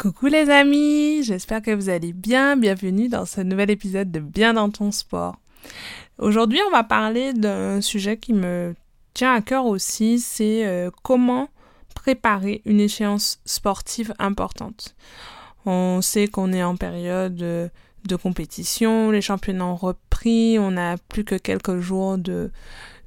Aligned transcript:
Coucou 0.00 0.28
les 0.28 0.48
amis, 0.48 1.22
j'espère 1.24 1.60
que 1.60 1.72
vous 1.72 1.90
allez 1.90 2.14
bien. 2.14 2.56
Bienvenue 2.56 3.10
dans 3.10 3.26
ce 3.26 3.42
nouvel 3.42 3.70
épisode 3.70 4.10
de 4.10 4.18
Bien 4.18 4.54
dans 4.54 4.70
ton 4.70 4.92
sport. 4.92 5.36
Aujourd'hui, 6.16 6.58
on 6.66 6.70
va 6.70 6.84
parler 6.84 7.34
d'un 7.34 7.82
sujet 7.82 8.16
qui 8.16 8.32
me 8.32 8.74
tient 9.12 9.34
à 9.34 9.42
cœur 9.42 9.66
aussi, 9.66 10.18
c'est 10.18 10.66
euh, 10.66 10.90
comment 11.02 11.50
préparer 11.94 12.62
une 12.64 12.80
échéance 12.80 13.40
sportive 13.44 14.14
importante. 14.18 14.96
On 15.66 16.00
sait 16.00 16.28
qu'on 16.28 16.54
est 16.54 16.62
en 16.62 16.76
période 16.76 17.36
de 17.36 18.16
compétition, 18.16 19.10
les 19.10 19.20
championnats 19.20 19.66
ont 19.66 19.76
repris, 19.76 20.56
on 20.58 20.78
a 20.78 20.96
plus 20.96 21.24
que 21.24 21.34
quelques 21.34 21.78
jours 21.78 22.16
de, 22.16 22.50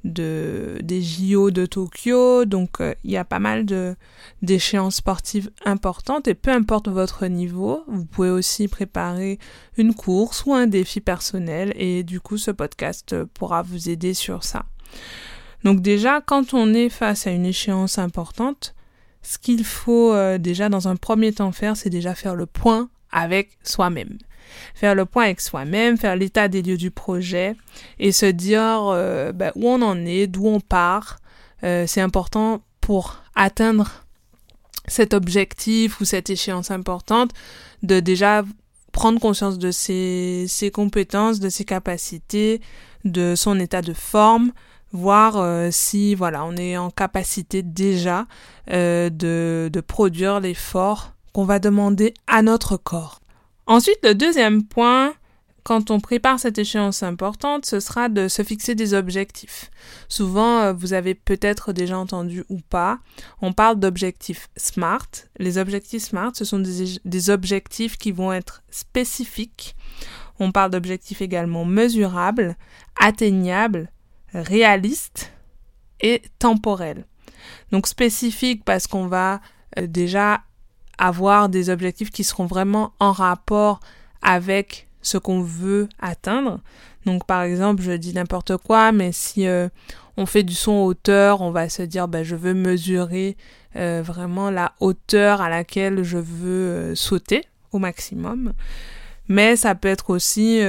de 0.04 0.78
des 0.82 1.02
JO 1.02 1.50
de 1.50 1.66
Tokyo, 1.66 2.44
donc 2.44 2.80
euh, 2.80 2.94
il 3.04 3.10
y 3.10 3.16
a 3.16 3.24
pas 3.24 3.38
mal 3.38 3.64
de 3.64 3.96
d'échéances 4.42 4.96
sportives 4.96 5.50
importantes. 5.64 6.28
Et 6.28 6.34
peu 6.34 6.50
importe 6.50 6.88
votre 6.88 7.26
niveau, 7.26 7.82
vous 7.88 8.04
pouvez 8.04 8.30
aussi 8.30 8.68
préparer 8.68 9.38
une 9.76 9.94
course 9.94 10.44
ou 10.46 10.54
un 10.54 10.66
défi 10.66 11.00
personnel. 11.00 11.72
Et 11.76 12.02
du 12.02 12.20
coup 12.20 12.36
ce 12.36 12.50
podcast 12.50 13.24
pourra 13.34 13.62
vous 13.62 13.88
aider 13.88 14.14
sur 14.14 14.44
ça. 14.44 14.66
Donc 15.64 15.80
déjà 15.80 16.20
quand 16.20 16.54
on 16.54 16.74
est 16.74 16.90
face 16.90 17.26
à 17.26 17.30
une 17.30 17.46
échéance 17.46 17.98
importante, 17.98 18.74
ce 19.22 19.38
qu'il 19.38 19.64
faut 19.64 20.12
euh, 20.12 20.36
déjà 20.36 20.68
dans 20.68 20.86
un 20.86 20.96
premier 20.96 21.32
temps 21.32 21.50
faire, 21.50 21.76
c'est 21.76 21.90
déjà 21.90 22.14
faire 22.14 22.34
le 22.34 22.46
point 22.46 22.90
avec 23.14 23.56
soi-même 23.62 24.18
faire 24.74 24.94
le 24.94 25.04
point 25.04 25.24
avec 25.24 25.40
soi-même, 25.40 25.96
faire 25.96 26.16
l'état 26.16 26.48
des 26.48 26.62
lieux 26.62 26.76
du 26.76 26.90
projet 26.90 27.56
et 27.98 28.12
se 28.12 28.26
dire 28.26 28.86
euh, 28.88 29.32
ben, 29.32 29.52
où 29.54 29.68
on 29.68 29.82
en 29.82 30.04
est, 30.04 30.26
d'où 30.26 30.46
on 30.46 30.60
part. 30.60 31.18
Euh, 31.62 31.86
c'est 31.86 32.00
important 32.00 32.62
pour 32.80 33.22
atteindre 33.34 34.04
cet 34.86 35.14
objectif 35.14 36.00
ou 36.00 36.04
cette 36.04 36.28
échéance 36.28 36.70
importante 36.70 37.30
de 37.82 38.00
déjà 38.00 38.44
prendre 38.92 39.18
conscience 39.18 39.58
de 39.58 39.70
ses, 39.70 40.70
compétences, 40.72 41.40
de 41.40 41.48
ses 41.48 41.64
capacités, 41.64 42.60
de 43.04 43.34
son 43.34 43.58
état 43.58 43.82
de 43.82 43.92
forme, 43.92 44.52
voir 44.92 45.36
euh, 45.36 45.70
si 45.72 46.14
voilà 46.14 46.44
on 46.44 46.56
est 46.56 46.76
en 46.76 46.90
capacité 46.90 47.62
déjà 47.62 48.26
de 48.68 49.80
produire 49.80 50.38
l'effort 50.38 51.13
qu'on 51.34 51.44
va 51.44 51.58
demander 51.58 52.14
à 52.26 52.40
notre 52.40 52.78
corps. 52.78 53.20
Ensuite, 53.66 53.98
le 54.02 54.14
deuxième 54.14 54.64
point, 54.64 55.12
quand 55.64 55.90
on 55.90 55.98
prépare 55.98 56.38
cette 56.38 56.58
échéance 56.58 57.02
importante, 57.02 57.66
ce 57.66 57.80
sera 57.80 58.08
de 58.08 58.28
se 58.28 58.42
fixer 58.42 58.74
des 58.74 58.94
objectifs. 58.94 59.70
Souvent, 60.08 60.60
euh, 60.60 60.72
vous 60.72 60.92
avez 60.92 61.14
peut-être 61.14 61.72
déjà 61.72 61.98
entendu 61.98 62.44
ou 62.50 62.60
pas, 62.60 63.00
on 63.42 63.52
parle 63.52 63.80
d'objectifs 63.80 64.48
SMART. 64.56 65.08
Les 65.38 65.58
objectifs 65.58 66.04
SMART, 66.04 66.32
ce 66.34 66.44
sont 66.44 66.60
des, 66.60 67.30
objectifs 67.30 67.98
qui 67.98 68.12
vont 68.12 68.32
être 68.32 68.62
spécifiques. 68.70 69.74
On 70.38 70.52
parle 70.52 70.70
d'objectifs 70.70 71.20
également 71.20 71.64
mesurables, 71.64 72.56
atteignables, 73.00 73.90
réalistes 74.34 75.32
et 76.00 76.22
temporels. 76.38 77.06
Donc 77.72 77.86
spécifiques 77.86 78.64
parce 78.64 78.86
qu'on 78.86 79.06
va 79.06 79.40
euh, 79.78 79.86
déjà 79.86 80.42
avoir 80.98 81.48
des 81.48 81.70
objectifs 81.70 82.10
qui 82.10 82.24
seront 82.24 82.46
vraiment 82.46 82.92
en 83.00 83.12
rapport 83.12 83.80
avec 84.22 84.88
ce 85.02 85.18
qu'on 85.18 85.40
veut 85.40 85.88
atteindre. 86.00 86.60
Donc 87.06 87.26
par 87.26 87.42
exemple, 87.42 87.82
je 87.82 87.92
dis 87.92 88.14
n'importe 88.14 88.56
quoi, 88.56 88.92
mais 88.92 89.12
si 89.12 89.46
euh, 89.46 89.68
on 90.16 90.26
fait 90.26 90.42
du 90.42 90.54
son 90.54 90.72
hauteur, 90.72 91.42
on 91.42 91.50
va 91.50 91.68
se 91.68 91.82
dire 91.82 92.08
bah, 92.08 92.22
je 92.22 92.36
veux 92.36 92.54
mesurer 92.54 93.36
euh, 93.76 94.02
vraiment 94.04 94.50
la 94.50 94.72
hauteur 94.80 95.40
à 95.40 95.48
laquelle 95.48 96.02
je 96.02 96.18
veux 96.18 96.70
euh, 96.70 96.94
sauter 96.94 97.44
au 97.72 97.78
maximum. 97.78 98.52
Mais 99.28 99.56
ça 99.56 99.74
peut 99.74 99.88
être 99.88 100.10
aussi 100.10 100.60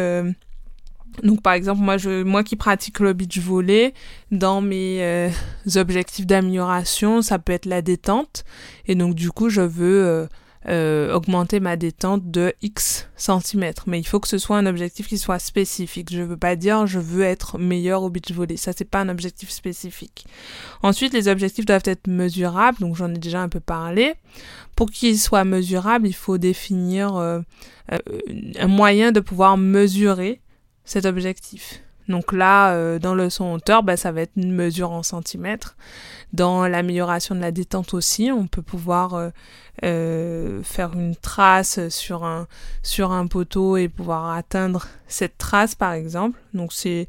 donc 1.23 1.41
par 1.41 1.53
exemple 1.53 1.81
moi 1.81 1.97
je 1.97 2.23
moi 2.23 2.43
qui 2.43 2.55
pratique 2.55 2.99
le 2.99 3.13
beach 3.13 3.39
volley 3.39 3.93
dans 4.31 4.61
mes 4.61 5.01
euh, 5.01 5.29
objectifs 5.75 6.25
d'amélioration 6.25 7.21
ça 7.21 7.39
peut 7.39 7.53
être 7.53 7.65
la 7.65 7.81
détente. 7.81 8.43
Et 8.87 8.95
donc 8.95 9.15
du 9.15 9.31
coup 9.31 9.49
je 9.49 9.61
veux 9.61 10.05
euh, 10.05 10.27
euh, 10.67 11.13
augmenter 11.13 11.59
ma 11.59 11.75
détente 11.75 12.29
de 12.31 12.53
X 12.61 13.07
centimètres. 13.15 13.83
Mais 13.87 13.99
il 13.99 14.03
faut 14.03 14.19
que 14.19 14.27
ce 14.27 14.37
soit 14.37 14.57
un 14.57 14.65
objectif 14.65 15.07
qui 15.07 15.17
soit 15.17 15.39
spécifique. 15.39 16.11
Je 16.11 16.21
veux 16.21 16.37
pas 16.37 16.55
dire 16.55 16.87
je 16.87 16.99
veux 16.99 17.23
être 17.23 17.57
meilleur 17.57 18.03
au 18.03 18.09
beach 18.09 18.31
volley. 18.31 18.57
Ça 18.57 18.71
c'est 18.75 18.89
pas 18.89 18.99
un 19.01 19.09
objectif 19.09 19.49
spécifique. 19.49 20.25
Ensuite 20.83 21.13
les 21.13 21.27
objectifs 21.27 21.65
doivent 21.65 21.83
être 21.85 22.07
mesurables. 22.07 22.79
Donc 22.79 22.95
j'en 22.95 23.13
ai 23.13 23.17
déjà 23.17 23.41
un 23.41 23.49
peu 23.49 23.59
parlé. 23.59 24.13
Pour 24.75 24.91
qu'ils 24.91 25.19
soient 25.19 25.45
mesurables 25.45 26.07
il 26.07 26.13
faut 26.13 26.37
définir 26.37 27.15
un 27.87 28.67
moyen 28.67 29.11
de 29.11 29.21
pouvoir 29.21 29.57
mesurer 29.57 30.41
cet 30.85 31.05
objectif. 31.05 31.81
Donc 32.07 32.33
là, 32.33 32.73
euh, 32.73 32.99
dans 32.99 33.15
le 33.15 33.29
son 33.29 33.53
hauteur, 33.53 33.83
bah, 33.83 33.97
ça 33.97 34.11
va 34.11 34.21
être 34.21 34.33
une 34.35 34.51
mesure 34.51 34.91
en 34.91 35.03
centimètres. 35.03 35.75
Dans 36.33 36.67
l'amélioration 36.67 37.35
de 37.35 37.39
la 37.39 37.51
détente 37.51 37.93
aussi, 37.93 38.31
on 38.31 38.47
peut 38.47 38.61
pouvoir 38.61 39.15
euh, 39.15 39.29
euh, 39.83 40.61
faire 40.63 40.93
une 40.93 41.15
trace 41.15 41.87
sur 41.89 42.23
un, 42.23 42.47
sur 42.83 43.11
un 43.11 43.25
poteau 43.27 43.77
et 43.77 43.89
pouvoir 43.89 44.35
atteindre 44.35 44.87
cette 45.07 45.37
trace, 45.37 45.75
par 45.75 45.93
exemple. 45.93 46.39
Donc 46.53 46.73
c'est, 46.73 47.07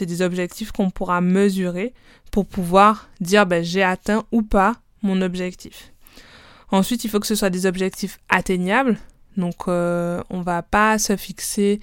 des 0.00 0.22
objectifs 0.22 0.72
qu'on 0.72 0.90
pourra 0.90 1.20
mesurer 1.20 1.92
pour 2.30 2.46
pouvoir 2.46 3.10
dire 3.20 3.44
bah, 3.44 3.62
j'ai 3.62 3.82
atteint 3.82 4.24
ou 4.32 4.42
pas 4.42 4.76
mon 5.02 5.20
objectif. 5.20 5.92
Ensuite, 6.70 7.04
il 7.04 7.10
faut 7.10 7.20
que 7.20 7.26
ce 7.26 7.34
soit 7.34 7.50
des 7.50 7.66
objectifs 7.66 8.18
atteignables. 8.30 8.96
Donc 9.36 9.68
on 9.68 10.42
va 10.42 10.62
pas 10.62 10.98
se 10.98 11.16
fixer 11.16 11.80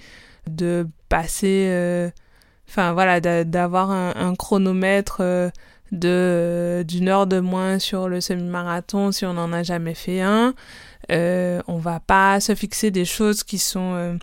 de 0.48 0.88
passer, 1.10 1.66
euh, 1.68 2.08
enfin 2.66 2.94
voilà, 2.94 3.20
d'avoir 3.20 3.90
un, 3.90 4.34
chronomètre 4.36 5.18
euh, 5.20 5.50
de 5.92 6.08
euh, 6.08 6.84
d'une 6.84 7.08
heure 7.08 7.26
de 7.26 7.40
moins 7.40 7.78
sur 7.78 8.08
le 8.08 8.22
semi-marathon 8.22 9.12
si 9.12 9.26
on 9.26 9.34
n'en 9.34 9.52
a 9.52 9.62
jamais 9.62 9.94
fait 9.94 10.22
un. 10.22 10.54
on 11.10 11.78
va 11.78 12.00
pas 12.00 12.40
se 12.40 12.54
fixer 12.54 12.90
des 12.90 13.04
choses 13.04 13.42
qui 13.42 13.58
sont 13.58 14.18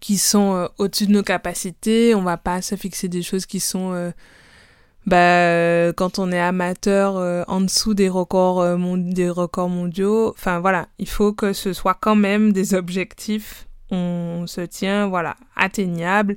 qui 0.00 0.18
sont 0.18 0.68
au-dessus 0.78 1.06
de 1.06 1.12
nos 1.12 1.22
capacités. 1.24 2.14
On 2.14 2.22
va 2.22 2.36
pas 2.36 2.62
se 2.62 2.76
fixer 2.76 3.08
des 3.08 3.22
choses 3.22 3.46
qui 3.46 3.58
sont 3.58 4.12
bah, 5.06 5.90
quand 5.96 6.18
on 6.18 6.30
est 6.30 6.40
amateur 6.40 7.48
en 7.48 7.62
dessous 7.62 7.94
des 7.94 8.10
records, 8.10 8.76
des 8.98 9.30
records 9.30 9.70
mondiaux. 9.70 10.34
Enfin 10.36 10.60
voilà, 10.60 10.88
il 10.98 11.08
faut 11.08 11.32
que 11.32 11.54
ce 11.54 11.72
soit 11.72 11.96
quand 11.98 12.16
même 12.16 12.52
des 12.52 12.74
objectifs 12.74 13.67
on 13.90 14.46
se 14.46 14.60
tient, 14.60 15.08
voilà, 15.08 15.36
atteignable. 15.56 16.36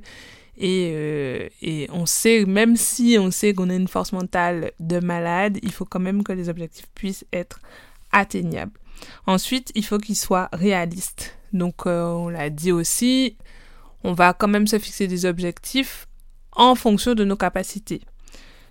Et, 0.56 0.92
euh, 0.94 1.48
et 1.62 1.88
on 1.92 2.06
sait, 2.06 2.44
même 2.44 2.76
si 2.76 3.16
on 3.18 3.30
sait 3.30 3.54
qu'on 3.54 3.70
a 3.70 3.74
une 3.74 3.88
force 3.88 4.12
mentale 4.12 4.72
de 4.80 5.00
malade, 5.00 5.58
il 5.62 5.72
faut 5.72 5.84
quand 5.84 6.00
même 6.00 6.22
que 6.22 6.32
les 6.32 6.48
objectifs 6.48 6.86
puissent 6.94 7.24
être 7.32 7.60
atteignables. 8.12 8.78
Ensuite, 9.26 9.72
il 9.74 9.84
faut 9.84 9.98
qu'ils 9.98 10.16
soient 10.16 10.48
réalistes. 10.52 11.36
Donc, 11.52 11.86
euh, 11.86 12.04
on 12.04 12.28
l'a 12.28 12.50
dit 12.50 12.72
aussi, 12.72 13.36
on 14.04 14.12
va 14.12 14.32
quand 14.34 14.48
même 14.48 14.66
se 14.66 14.78
fixer 14.78 15.06
des 15.06 15.26
objectifs 15.26 16.06
en 16.52 16.74
fonction 16.74 17.14
de 17.14 17.24
nos 17.24 17.36
capacités. 17.36 18.02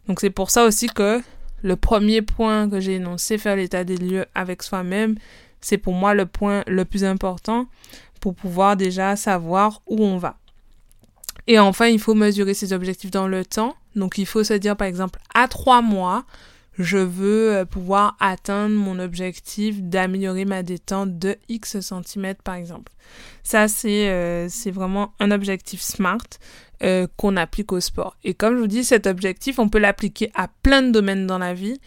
Donc, 0.07 0.19
c'est 0.19 0.29
pour 0.29 0.49
ça 0.51 0.65
aussi 0.65 0.87
que 0.87 1.21
le 1.63 1.75
premier 1.75 2.21
point 2.21 2.69
que 2.69 2.79
j'ai 2.79 2.95
énoncé, 2.95 3.37
faire 3.37 3.55
l'état 3.55 3.83
des 3.83 3.97
lieux 3.97 4.25
avec 4.33 4.63
soi-même, 4.63 5.15
c'est 5.61 5.77
pour 5.77 5.93
moi 5.93 6.13
le 6.13 6.25
point 6.25 6.63
le 6.67 6.85
plus 6.85 7.03
important 7.03 7.67
pour 8.21 8.35
pouvoir 8.35 8.77
déjà 8.77 9.17
savoir 9.17 9.81
où 9.87 10.01
on 10.05 10.17
va. 10.17 10.37
Et 11.47 11.59
enfin, 11.59 11.87
il 11.87 11.99
faut 11.99 12.13
mesurer 12.13 12.53
ses 12.53 12.71
objectifs 12.71 13.11
dans 13.11 13.27
le 13.27 13.43
temps. 13.43 13.75
Donc, 13.95 14.17
il 14.17 14.25
faut 14.25 14.43
se 14.43 14.53
dire, 14.53 14.77
par 14.77 14.87
exemple, 14.87 15.19
à 15.33 15.49
trois 15.49 15.81
mois, 15.81 16.23
je 16.77 16.97
veux 16.97 17.53
euh, 17.53 17.65
pouvoir 17.65 18.15
atteindre 18.19 18.75
mon 18.75 18.99
objectif 18.99 19.81
d'améliorer 19.81 20.45
ma 20.45 20.63
détente 20.63 21.17
de 21.19 21.35
X 21.49 21.81
centimètres, 21.81 22.41
par 22.43 22.55
exemple. 22.55 22.91
Ça, 23.43 23.67
c'est 23.67 24.09
euh, 24.09 24.47
c'est 24.49 24.71
vraiment 24.71 25.13
un 25.19 25.31
objectif 25.31 25.81
SMART 25.81 26.39
euh, 26.83 27.07
qu'on 27.17 27.35
applique 27.35 27.71
au 27.71 27.79
sport. 27.79 28.15
Et 28.23 28.33
comme 28.33 28.55
je 28.55 28.61
vous 28.61 28.67
dis, 28.67 28.83
cet 28.83 29.07
objectif, 29.07 29.59
on 29.59 29.67
peut 29.67 29.79
l'appliquer 29.79 30.31
à 30.35 30.47
plein 30.61 30.81
de 30.81 30.91
domaines 30.91 31.27
dans 31.27 31.39
la 31.39 31.53
vie. 31.53 31.79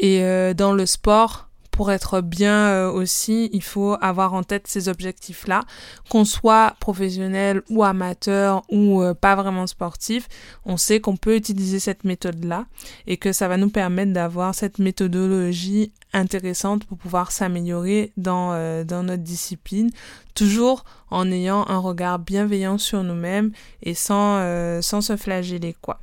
Et 0.00 0.24
dans 0.56 0.72
le 0.72 0.86
sport, 0.86 1.48
pour 1.74 1.90
être 1.90 2.20
bien 2.20 2.68
euh, 2.68 2.92
aussi, 2.92 3.50
il 3.52 3.62
faut 3.62 3.96
avoir 4.00 4.32
en 4.32 4.44
tête 4.44 4.68
ces 4.68 4.88
objectifs-là, 4.88 5.64
qu'on 6.08 6.24
soit 6.24 6.76
professionnel 6.78 7.62
ou 7.68 7.82
amateur 7.82 8.62
ou 8.70 9.02
euh, 9.02 9.12
pas 9.12 9.34
vraiment 9.34 9.66
sportif, 9.66 10.28
on 10.64 10.76
sait 10.76 11.00
qu'on 11.00 11.16
peut 11.16 11.34
utiliser 11.34 11.80
cette 11.80 12.04
méthode-là 12.04 12.66
et 13.08 13.16
que 13.16 13.32
ça 13.32 13.48
va 13.48 13.56
nous 13.56 13.70
permettre 13.70 14.12
d'avoir 14.12 14.54
cette 14.54 14.78
méthodologie 14.78 15.90
intéressante 16.12 16.84
pour 16.84 16.96
pouvoir 16.96 17.32
s'améliorer 17.32 18.12
dans, 18.16 18.52
euh, 18.52 18.84
dans 18.84 19.02
notre 19.02 19.24
discipline, 19.24 19.90
toujours 20.36 20.84
en 21.10 21.28
ayant 21.32 21.66
un 21.66 21.78
regard 21.78 22.20
bienveillant 22.20 22.78
sur 22.78 23.02
nous-mêmes 23.02 23.50
et 23.82 23.94
sans, 23.94 24.80
sans 24.80 25.00
se 25.00 25.16
flageller 25.16 25.74
quoi. 25.80 25.98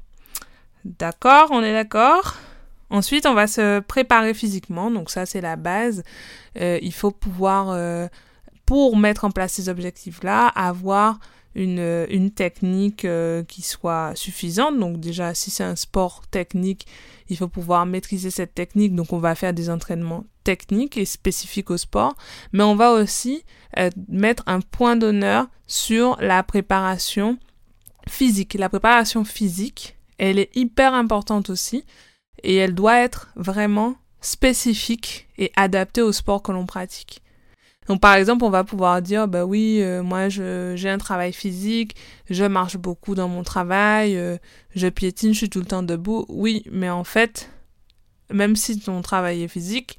D'accord, 0.83 1.47
on 1.51 1.63
est 1.63 1.73
d'accord? 1.73 2.35
Ensuite, 2.91 3.25
on 3.25 3.33
va 3.33 3.47
se 3.47 3.79
préparer 3.79 4.33
physiquement, 4.33 4.91
donc 4.91 5.09
ça 5.09 5.25
c'est 5.25 5.39
la 5.39 5.55
base. 5.55 6.03
Euh, 6.59 6.77
il 6.81 6.93
faut 6.93 7.11
pouvoir, 7.11 7.69
euh, 7.69 8.09
pour 8.65 8.97
mettre 8.97 9.23
en 9.23 9.31
place 9.31 9.53
ces 9.53 9.69
objectifs-là, 9.69 10.47
avoir 10.47 11.19
une, 11.55 12.05
une 12.09 12.31
technique 12.31 13.05
euh, 13.05 13.43
qui 13.45 13.61
soit 13.61 14.11
suffisante. 14.15 14.77
Donc 14.77 14.99
déjà, 14.99 15.33
si 15.33 15.49
c'est 15.49 15.63
un 15.63 15.77
sport 15.77 16.23
technique, 16.31 16.85
il 17.29 17.37
faut 17.37 17.47
pouvoir 17.47 17.85
maîtriser 17.85 18.29
cette 18.29 18.53
technique. 18.53 18.93
Donc 18.93 19.13
on 19.13 19.19
va 19.19 19.35
faire 19.35 19.53
des 19.53 19.69
entraînements 19.69 20.25
techniques 20.43 20.97
et 20.97 21.05
spécifiques 21.05 21.71
au 21.71 21.77
sport, 21.77 22.15
mais 22.51 22.63
on 22.63 22.75
va 22.75 22.91
aussi 22.91 23.45
mettre 24.09 24.43
un 24.47 24.59
point 24.59 24.97
d'honneur 24.97 25.47
sur 25.65 26.17
la 26.19 26.43
préparation 26.43 27.37
physique. 28.09 28.55
La 28.55 28.67
préparation 28.67 29.23
physique, 29.23 29.95
elle 30.17 30.39
est 30.39 30.53
hyper 30.57 30.93
importante 30.93 31.49
aussi 31.49 31.85
et 32.43 32.55
elle 32.55 32.73
doit 32.73 32.99
être 32.99 33.29
vraiment 33.35 33.95
spécifique 34.21 35.27
et 35.37 35.51
adaptée 35.55 36.01
au 36.01 36.11
sport 36.11 36.43
que 36.43 36.51
l'on 36.51 36.65
pratique. 36.65 37.21
Donc 37.87 37.99
par 37.99 38.13
exemple, 38.13 38.45
on 38.45 38.49
va 38.49 38.63
pouvoir 38.63 39.01
dire 39.01 39.27
bah 39.27 39.45
oui, 39.45 39.79
euh, 39.81 40.03
moi 40.03 40.29
j'ai 40.29 40.89
un 40.89 40.97
travail 40.97 41.33
physique, 41.33 41.95
je 42.29 42.45
marche 42.45 42.77
beaucoup 42.77 43.15
dans 43.15 43.27
mon 43.27 43.43
travail, 43.43 44.15
euh, 44.17 44.37
je 44.75 44.87
piétine, 44.87 45.33
je 45.33 45.39
suis 45.39 45.49
tout 45.49 45.59
le 45.59 45.65
temps 45.65 45.83
debout. 45.83 46.25
Oui, 46.29 46.63
mais 46.71 46.89
en 46.89 47.03
fait, 47.03 47.49
même 48.31 48.55
si 48.55 48.79
ton 48.79 49.01
travail 49.01 49.43
est 49.43 49.47
physique, 49.47 49.97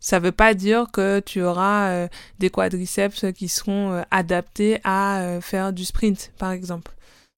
ça 0.00 0.18
veut 0.18 0.32
pas 0.32 0.54
dire 0.54 0.86
que 0.92 1.20
tu 1.20 1.42
auras 1.42 1.90
euh, 1.90 2.08
des 2.38 2.50
quadriceps 2.50 3.26
qui 3.32 3.48
seront 3.48 4.02
adaptés 4.10 4.80
à 4.82 5.38
faire 5.40 5.72
du 5.72 5.84
sprint 5.84 6.32
par 6.36 6.50
exemple. 6.50 6.92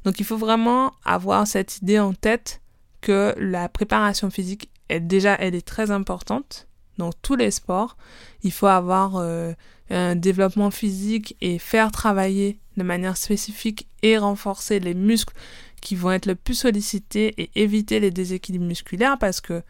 Donc 0.04 0.20
il 0.20 0.24
faut 0.24 0.38
vraiment 0.38 0.92
avoir 1.04 1.46
cette 1.46 1.78
idée 1.78 1.98
en 1.98 2.14
tête 2.14 2.61
que 3.02 3.34
la 3.36 3.68
préparation 3.68 4.30
physique 4.30 4.70
est 4.88 5.00
déjà 5.00 5.34
elle 5.34 5.54
est 5.54 5.66
très 5.66 5.90
importante 5.90 6.66
dans 6.96 7.12
tous 7.12 7.36
les 7.36 7.50
sports. 7.50 7.96
Il 8.42 8.52
faut 8.52 8.66
avoir 8.66 9.16
euh, 9.16 9.52
un 9.90 10.16
développement 10.16 10.70
physique 10.70 11.36
et 11.42 11.58
faire 11.58 11.92
travailler 11.92 12.58
de 12.76 12.82
manière 12.82 13.16
spécifique 13.16 13.86
et 14.02 14.16
renforcer 14.16 14.80
les 14.80 14.94
muscles 14.94 15.34
qui 15.82 15.96
vont 15.96 16.12
être 16.12 16.26
le 16.26 16.34
plus 16.34 16.54
sollicités 16.54 17.34
et 17.36 17.50
éviter 17.56 18.00
les 18.00 18.10
déséquilibres 18.10 18.64
musculaires 18.64 19.18
parce 19.18 19.40
que 19.40 19.62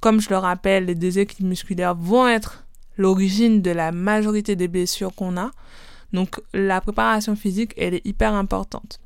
comme 0.00 0.20
je 0.20 0.30
le 0.30 0.38
rappelle, 0.38 0.86
les 0.86 0.94
déséquilibres 0.94 1.50
musculaires 1.50 1.94
vont 1.94 2.26
être 2.26 2.64
l'origine 2.96 3.60
de 3.60 3.70
la 3.70 3.92
majorité 3.92 4.56
des 4.56 4.68
blessures 4.68 5.14
qu'on 5.14 5.36
a. 5.36 5.50
Donc 6.12 6.40
la 6.54 6.80
préparation 6.80 7.36
physique, 7.36 7.74
elle 7.76 7.94
est 7.94 8.06
hyper 8.06 8.32
importante. 8.32 9.00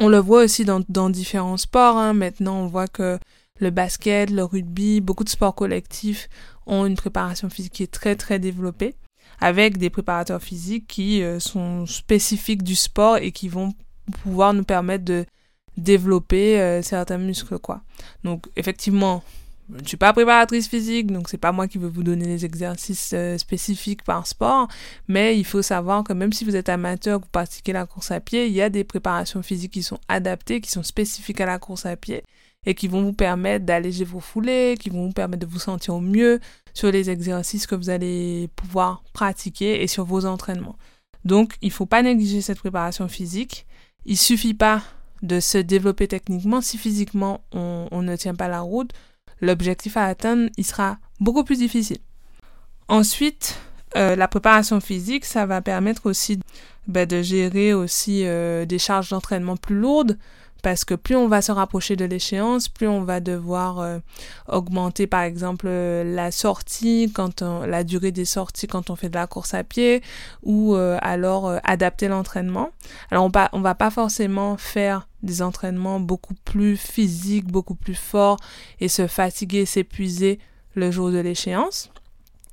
On 0.00 0.08
le 0.08 0.18
voit 0.18 0.44
aussi 0.44 0.64
dans, 0.64 1.10
différents 1.10 1.56
sports. 1.56 1.96
Hein. 1.96 2.12
Maintenant, 2.12 2.60
on 2.60 2.66
voit 2.66 2.86
que 2.86 3.18
le 3.58 3.70
basket, 3.70 4.30
le 4.30 4.44
rugby, 4.44 5.00
beaucoup 5.00 5.24
de 5.24 5.28
sports 5.28 5.54
collectifs 5.54 6.28
ont 6.66 6.86
une 6.86 6.96
préparation 6.96 7.50
physique 7.50 7.72
qui 7.72 7.82
est 7.82 7.92
très 7.92 8.14
très 8.14 8.38
développée, 8.38 8.94
avec 9.40 9.78
des 9.78 9.90
préparateurs 9.90 10.42
physiques 10.42 10.86
qui 10.86 11.22
euh, 11.22 11.40
sont 11.40 11.86
spécifiques 11.86 12.62
du 12.62 12.76
sport 12.76 13.16
et 13.16 13.32
qui 13.32 13.48
vont 13.48 13.72
pouvoir 14.22 14.54
nous 14.54 14.64
permettre 14.64 15.04
de 15.04 15.24
développer 15.76 16.60
euh, 16.60 16.82
certains 16.82 17.18
muscles. 17.18 17.56
Donc 18.22 18.46
effectivement, 18.56 19.22
je 19.82 19.88
suis 19.88 19.96
pas 19.96 20.12
préparatrice 20.12 20.68
physique, 20.68 21.12
donc 21.12 21.28
c'est 21.28 21.38
pas 21.38 21.52
moi 21.52 21.68
qui 21.68 21.78
vais 21.78 21.88
vous 21.88 22.02
donner 22.02 22.24
les 22.24 22.44
exercices 22.44 23.12
euh, 23.12 23.36
spécifiques 23.36 24.02
par 24.02 24.26
sport, 24.26 24.68
mais 25.08 25.38
il 25.38 25.44
faut 25.44 25.62
savoir 25.62 26.04
que 26.04 26.12
même 26.12 26.32
si 26.32 26.44
vous 26.44 26.56
êtes 26.56 26.68
amateur, 26.68 27.18
que 27.18 27.24
vous 27.24 27.30
pratiquez 27.30 27.72
la 27.72 27.84
course 27.84 28.10
à 28.10 28.20
pied, 28.20 28.46
il 28.46 28.52
y 28.52 28.62
a 28.62 28.70
des 28.70 28.84
préparations 28.84 29.42
physiques 29.42 29.72
qui 29.72 29.82
sont 29.82 29.98
adaptées, 30.08 30.60
qui 30.60 30.70
sont 30.70 30.82
spécifiques 30.82 31.40
à 31.40 31.46
la 31.46 31.58
course 31.58 31.84
à 31.84 31.96
pied 31.96 32.22
et 32.66 32.74
qui 32.74 32.88
vont 32.88 33.02
vous 33.02 33.12
permettre 33.12 33.66
d'alléger 33.66 34.04
vos 34.04 34.20
foulées, 34.20 34.76
qui 34.78 34.90
vont 34.90 35.06
vous 35.06 35.12
permettre 35.12 35.46
de 35.46 35.50
vous 35.50 35.58
sentir 35.58 36.00
mieux 36.00 36.40
sur 36.74 36.90
les 36.90 37.10
exercices 37.10 37.66
que 37.66 37.74
vous 37.74 37.90
allez 37.90 38.48
pouvoir 38.56 39.02
pratiquer 39.12 39.82
et 39.82 39.86
sur 39.86 40.04
vos 40.04 40.24
entraînements. 40.24 40.76
Donc, 41.24 41.54
il 41.62 41.70
faut 41.70 41.86
pas 41.86 42.02
négliger 42.02 42.40
cette 42.40 42.58
préparation 42.58 43.08
physique. 43.08 43.66
Il 44.06 44.16
suffit 44.16 44.54
pas 44.54 44.82
de 45.22 45.40
se 45.40 45.58
développer 45.58 46.08
techniquement 46.08 46.60
si 46.60 46.78
physiquement 46.78 47.42
on 47.52 48.02
ne 48.02 48.16
tient 48.16 48.34
pas 48.34 48.48
la 48.48 48.60
route 48.60 48.92
l'objectif 49.40 49.96
à 49.96 50.04
atteindre, 50.04 50.50
il 50.56 50.64
sera 50.64 50.98
beaucoup 51.20 51.44
plus 51.44 51.58
difficile. 51.58 51.98
Ensuite, 52.88 53.58
euh, 53.96 54.16
la 54.16 54.28
préparation 54.28 54.80
physique, 54.80 55.24
ça 55.24 55.46
va 55.46 55.60
permettre 55.62 56.06
aussi 56.06 56.40
ben, 56.86 57.06
de 57.06 57.22
gérer 57.22 57.74
aussi 57.74 58.22
euh, 58.24 58.64
des 58.64 58.78
charges 58.78 59.10
d'entraînement 59.10 59.56
plus 59.56 59.76
lourdes, 59.78 60.18
parce 60.62 60.84
que 60.84 60.94
plus 60.94 61.16
on 61.16 61.28
va 61.28 61.42
se 61.42 61.52
rapprocher 61.52 61.96
de 61.96 62.04
l'échéance, 62.04 62.68
plus 62.68 62.88
on 62.88 63.02
va 63.02 63.20
devoir 63.20 63.78
euh, 63.78 63.98
augmenter 64.48 65.06
par 65.06 65.22
exemple 65.22 65.66
euh, 65.68 66.02
la 66.04 66.30
sortie, 66.30 67.10
quand 67.14 67.42
la 67.42 67.84
durée 67.84 68.10
des 68.10 68.24
sorties 68.24 68.66
quand 68.66 68.90
on 68.90 68.96
fait 68.96 69.08
de 69.08 69.14
la 69.14 69.26
course 69.26 69.54
à 69.54 69.64
pied, 69.64 70.02
ou 70.42 70.74
euh, 70.74 70.98
alors 71.00 71.52
adapter 71.64 72.08
l'entraînement. 72.08 72.70
Alors 73.10 73.24
on 73.24 73.32
on 73.52 73.60
va 73.60 73.74
pas 73.74 73.90
forcément 73.90 74.56
faire 74.56 75.06
des 75.22 75.42
entraînements 75.42 76.00
beaucoup 76.00 76.34
plus 76.34 76.76
physiques, 76.76 77.46
beaucoup 77.46 77.74
plus 77.74 77.94
forts 77.94 78.38
et 78.80 78.88
se 78.88 79.06
fatiguer, 79.06 79.64
s'épuiser 79.64 80.38
le 80.74 80.90
jour 80.90 81.10
de 81.10 81.18
l'échéance. 81.18 81.90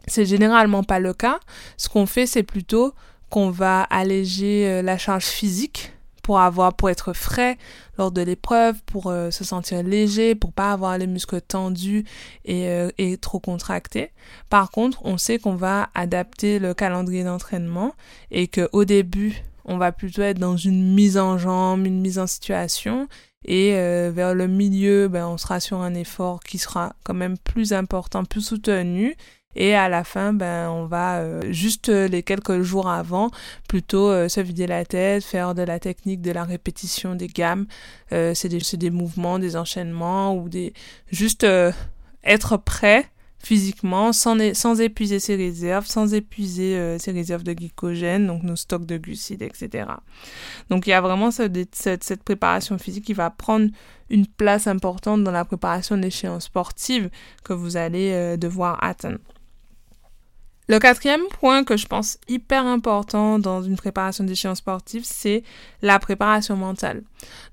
C'est 0.08 0.26
généralement 0.26 0.84
pas 0.84 1.00
le 1.00 1.14
cas. 1.14 1.40
Ce 1.78 1.90
qu'on 1.90 2.06
fait, 2.06 2.28
c'est 2.28 2.44
plutôt 2.44 2.94
qu'on 3.30 3.50
va 3.50 3.82
alléger 3.84 4.82
la 4.84 5.00
charge 5.00 5.26
physique 5.26 5.95
pour 6.26 6.40
avoir 6.40 6.74
pour 6.74 6.90
être 6.90 7.14
frais 7.14 7.56
lors 8.00 8.12
de 8.12 8.20
l'épreuve, 8.20 8.82
pour 8.88 9.12
euh, 9.12 9.30
se 9.30 9.44
sentir 9.44 9.84
léger, 9.84 10.34
pour 10.34 10.54
pas 10.54 10.72
avoir 10.72 10.98
les 10.98 11.06
muscles 11.06 11.40
tendus 11.40 12.04
et, 12.46 12.68
euh, 12.68 12.90
et 12.98 13.18
trop 13.18 13.40
contractés. 13.40 14.10
Par 14.50 14.72
contre, 14.72 15.06
on 15.06 15.20
sait 15.20 15.38
qu'on 15.38 15.54
va 15.54 15.90
adapter 15.94 16.58
le 16.58 16.74
calendrier 16.74 17.24
d'entraînement 17.24 17.94
et 18.32 18.48
que 18.48 18.68
au 18.72 18.86
début, 18.86 19.44
on 19.66 19.78
va 19.78 19.92
plutôt 19.92 20.24
être 20.24 20.40
dans 20.40 20.58
une 20.58 20.96
mise 20.96 21.20
en 21.20 21.38
jambe, 21.38 21.86
une 21.86 22.02
mise 22.02 22.18
en 22.18 22.26
situation 22.26 23.08
et 23.46 23.76
euh, 23.76 24.12
vers 24.12 24.34
le 24.34 24.48
milieu, 24.48 25.08
ben, 25.08 25.28
on 25.28 25.38
sera 25.38 25.60
sur 25.60 25.82
un 25.82 25.94
effort 25.94 26.40
qui 26.40 26.58
sera 26.58 26.96
quand 27.04 27.14
même 27.14 27.38
plus 27.38 27.72
important, 27.72 28.26
plus 28.26 28.42
soutenu 28.42 29.16
et 29.56 29.74
à 29.74 29.88
la 29.88 30.04
fin, 30.04 30.34
ben, 30.34 30.70
on 30.70 30.86
va 30.86 31.20
euh, 31.20 31.42
juste 31.52 31.88
euh, 31.90 32.08
les 32.08 32.24
quelques 32.24 32.62
jours 32.62 32.90
avant 32.90 33.32
plutôt 33.70 34.10
euh, 34.10 34.28
se 34.28 34.42
vider 34.42 34.68
la 34.68 34.84
tête, 34.84 35.24
faire 35.24 35.56
de 35.56 35.62
la 35.62 35.80
technique 35.80 36.22
de 36.22 36.32
la 36.32 36.44
répétition 36.44 37.16
des 37.16 37.28
gammes. 37.28 37.66
c'est 38.10 38.50
des, 38.50 38.60
des 38.78 38.90
mouvements, 38.90 39.40
des 39.40 39.56
enchaînements 39.56 40.36
ou 40.36 40.50
des 40.50 40.74
juste 41.12 41.46
être 42.24 42.58
prêt 42.58 43.10
physiquement 43.40 44.12
sans, 44.12 44.38
sans 44.56 44.82
épuiser 44.82 45.20
ses 45.20 45.36
réserves, 45.36 45.86
sans 45.86 46.14
épuiser 46.14 46.98
ses 47.00 47.12
réserves 47.12 47.44
de 47.44 47.54
glycogène, 47.54 48.26
donc 48.28 48.44
nos 48.44 48.56
stocks 48.56 48.86
de 48.86 48.98
glucides, 48.98 49.44
etc. 49.44 49.86
Donc 50.70 50.88
il 50.88 50.92
y 50.92 50.94
a 50.94 51.02
vraiment 51.02 51.32
cette, 51.32 51.76
cette, 51.76 52.04
cette, 52.04 52.24
préparation 52.24 52.78
physique 52.78 53.06
qui 53.06 53.14
va 53.14 53.30
prendre 53.30 53.70
une 54.10 54.26
place 54.26 54.68
importante 54.68 55.24
dans 55.24 55.32
la 55.32 55.46
préparation 55.46 55.98
d'échéances 55.98 56.46
sportives 56.46 57.10
que 57.44 57.54
vous 57.54 57.78
allez 57.78 58.36
devoir 58.38 58.84
atteindre. 58.84 59.20
Le 60.68 60.80
quatrième 60.80 61.28
point 61.40 61.64
que 61.64 61.78
je 61.78 61.86
pense 61.86 62.18
hyper 62.28 62.66
important 62.66 63.38
dans 63.38 63.62
une 63.62 63.76
préparation 63.76 64.24
d'échéance 64.24 64.58
sportive, 64.58 65.04
c'est 65.06 65.44
la 65.84 66.00
préparation 66.00 66.56
mentale. 66.56 67.04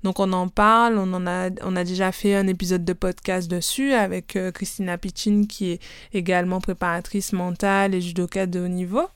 Donc 0.03 0.19
on 0.19 0.33
en 0.33 0.47
parle, 0.47 0.97
on 0.97 1.13
en 1.13 1.27
a, 1.27 1.49
on 1.61 1.75
a 1.75 1.83
déjà 1.83 2.11
fait 2.11 2.35
un 2.35 2.47
épisode 2.47 2.83
de 2.83 2.93
podcast 2.93 3.49
dessus 3.49 3.93
avec 3.93 4.35
euh, 4.35 4.51
Christina 4.51 4.97
Piccin 4.97 5.43
qui 5.47 5.71
est 5.71 5.81
également 6.11 6.59
préparatrice 6.59 7.33
mentale 7.33 7.93
et 7.93 8.01
judoka 8.01 8.47
de 8.47 8.61
haut 8.61 8.67
niveau. 8.67 9.07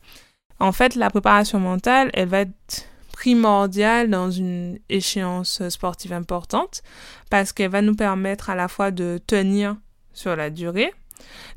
En 0.60 0.72
fait, 0.72 0.94
la 0.94 1.10
préparation 1.10 1.60
mentale, 1.60 2.12
elle 2.14 2.30
va 2.30 2.42
être 2.42 2.86
primordiale 3.12 4.12
dans 4.12 4.30
une 4.30 4.78
échéance 4.90 5.68
sportive 5.70 6.14
importante 6.14 6.84
parce 7.32 7.52
qu'elle 7.52 7.72
va 7.72 7.82
nous 7.82 7.96
permettre 7.96 8.52
à 8.52 8.56
la 8.56 8.68
fois 8.68 8.92
de 8.92 9.20
tenir 9.26 9.76
sur 10.14 10.36
la 10.36 10.52
durée, 10.52 10.94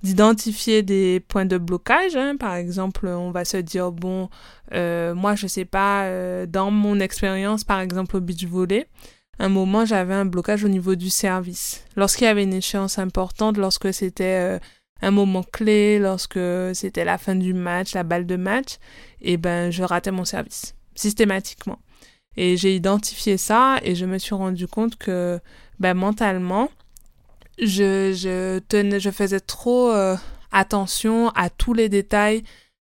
d'identifier 0.02 0.83
des 0.83 1.21
points 1.21 1.47
de 1.47 1.59
blocage. 1.59 2.17
Hein. 2.17 2.37
Par 2.37 2.55
exemple, 2.55 3.07
on 3.09 3.31
va 3.31 3.45
se 3.45 3.57
dire, 3.57 3.93
bon, 3.93 4.29
euh, 4.73 5.14
moi, 5.14 5.35
je 5.35 5.47
sais 5.47 5.64
pas, 5.64 6.05
euh, 6.05 6.47
dans 6.47 6.71
mon 6.71 7.00
expérience, 7.00 7.64
par 7.64 7.81
exemple, 7.81 8.17
au 8.17 8.21
beach 8.21 8.45
volley, 8.45 8.87
un 9.38 9.49
moment, 9.49 9.85
j'avais 9.85 10.14
un 10.14 10.26
blocage 10.26 10.64
au 10.64 10.69
niveau 10.69 10.95
du 10.95 11.11
service. 11.11 11.85
Lorsqu'il 11.97 12.26
y 12.26 12.29
avait 12.29 12.45
une 12.45 12.55
échéance 12.55 12.99
importante, 12.99 13.57
lorsque 13.57 13.93
c'était 13.93 14.61
un 15.02 15.11
moment 15.11 15.43
clé, 15.43 15.99
lorsque 15.99 16.38
c'était 16.75 17.05
la 17.05 17.19
fin 17.19 17.35
du 17.35 17.55
match, 17.55 17.95
la 17.95 18.02
balle 18.02 18.26
de 18.26 18.37
match, 18.37 18.76
et 19.21 19.37
ben 19.37 19.71
je 19.71 19.83
ratais 19.83 20.11
mon 20.11 20.25
service 20.25 20.75
systématiquement. 20.95 21.79
Et 22.37 22.57
j'ai 22.57 22.75
identifié 22.75 23.37
ça 23.37 23.79
et 23.83 23.95
je 23.95 24.05
me 24.05 24.19
suis 24.19 24.35
rendu 24.35 24.67
compte 24.67 24.97
que 24.97 25.40
ben 25.79 25.95
mentalement, 25.95 26.69
je, 27.61 28.12
je 28.12 28.59
tenais, 28.61 29.00
je 29.00 29.11
faisais 29.11 29.40
trop 29.40 29.90
euh, 29.90 30.17
attention 30.52 31.29
à 31.31 31.50
tous 31.50 31.75
les 31.75 31.88
détails 31.88 32.43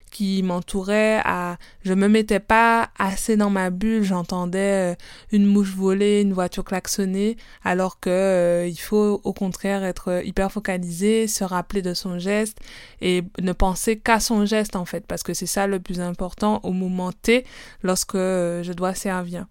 qui 0.09 0.41
m'entouraient, 0.41 1.19
à, 1.25 1.57
je 1.83 1.93
me 1.93 2.07
mettais 2.07 2.39
pas 2.39 2.89
assez 2.97 3.35
dans 3.35 3.49
ma 3.49 3.69
bulle, 3.69 4.03
j'entendais 4.03 4.93
euh, 4.93 4.95
une 5.33 5.45
mouche 5.45 5.73
voler, 5.75 6.21
une 6.21 6.31
voiture 6.31 6.63
klaxonner, 6.63 7.35
alors 7.63 7.99
que 7.99 8.09
euh, 8.09 8.67
il 8.67 8.79
faut 8.79 9.19
au 9.23 9.33
contraire 9.33 9.83
être 9.83 10.25
hyper 10.25 10.49
focalisé, 10.51 11.27
se 11.27 11.43
rappeler 11.43 11.81
de 11.81 11.93
son 11.93 12.19
geste 12.19 12.57
et 13.01 13.23
ne 13.41 13.51
penser 13.51 13.99
qu'à 13.99 14.21
son 14.21 14.45
geste 14.45 14.77
en 14.77 14.85
fait, 14.85 15.05
parce 15.05 15.23
que 15.23 15.33
c'est 15.33 15.45
ça 15.45 15.67
le 15.67 15.79
plus 15.79 15.99
important 15.99 16.61
au 16.63 16.71
moment 16.71 17.11
T 17.11 17.45
lorsque 17.83 18.15
je 18.15 18.71
dois 18.73 18.95
servir. 18.95 19.45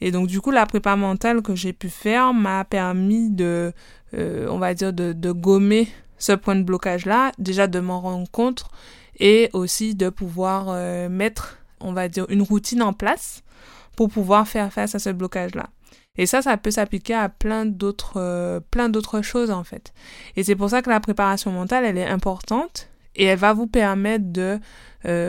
Et 0.00 0.10
donc 0.10 0.28
du 0.28 0.40
coup, 0.40 0.50
la 0.50 0.66
prépa 0.66 0.96
mentale 0.96 1.42
que 1.42 1.54
j'ai 1.54 1.72
pu 1.72 1.88
faire 1.88 2.32
m'a 2.32 2.64
permis 2.64 3.30
de, 3.30 3.72
euh, 4.14 4.46
on 4.50 4.58
va 4.58 4.74
dire, 4.74 4.92
de, 4.92 5.12
de 5.12 5.32
gommer 5.32 5.88
ce 6.18 6.32
point 6.32 6.56
de 6.56 6.62
blocage-là, 6.62 7.32
déjà 7.38 7.66
de 7.66 7.80
m'en 7.80 8.00
rendre 8.00 8.30
compte 8.30 8.64
et 9.18 9.50
aussi 9.52 9.94
de 9.94 10.08
pouvoir 10.08 10.66
euh, 10.68 11.08
mettre, 11.08 11.58
on 11.80 11.92
va 11.92 12.08
dire, 12.08 12.26
une 12.28 12.42
routine 12.42 12.82
en 12.82 12.92
place 12.92 13.42
pour 13.96 14.08
pouvoir 14.08 14.46
faire 14.46 14.72
face 14.72 14.94
à 14.94 14.98
ce 14.98 15.10
blocage-là. 15.10 15.68
Et 16.16 16.26
ça, 16.26 16.42
ça 16.42 16.56
peut 16.56 16.72
s'appliquer 16.72 17.14
à 17.14 17.28
plein 17.28 17.64
d'autres, 17.64 18.14
euh, 18.16 18.60
plein 18.70 18.88
d'autres 18.88 19.22
choses 19.22 19.50
en 19.50 19.64
fait. 19.64 19.92
Et 20.36 20.42
c'est 20.42 20.56
pour 20.56 20.70
ça 20.70 20.82
que 20.82 20.90
la 20.90 21.00
préparation 21.00 21.52
mentale, 21.52 21.84
elle 21.84 21.98
est 21.98 22.06
importante 22.06 22.88
et 23.14 23.24
elle 23.24 23.38
va 23.38 23.52
vous 23.52 23.66
permettre 23.66 24.32
de 24.32 24.60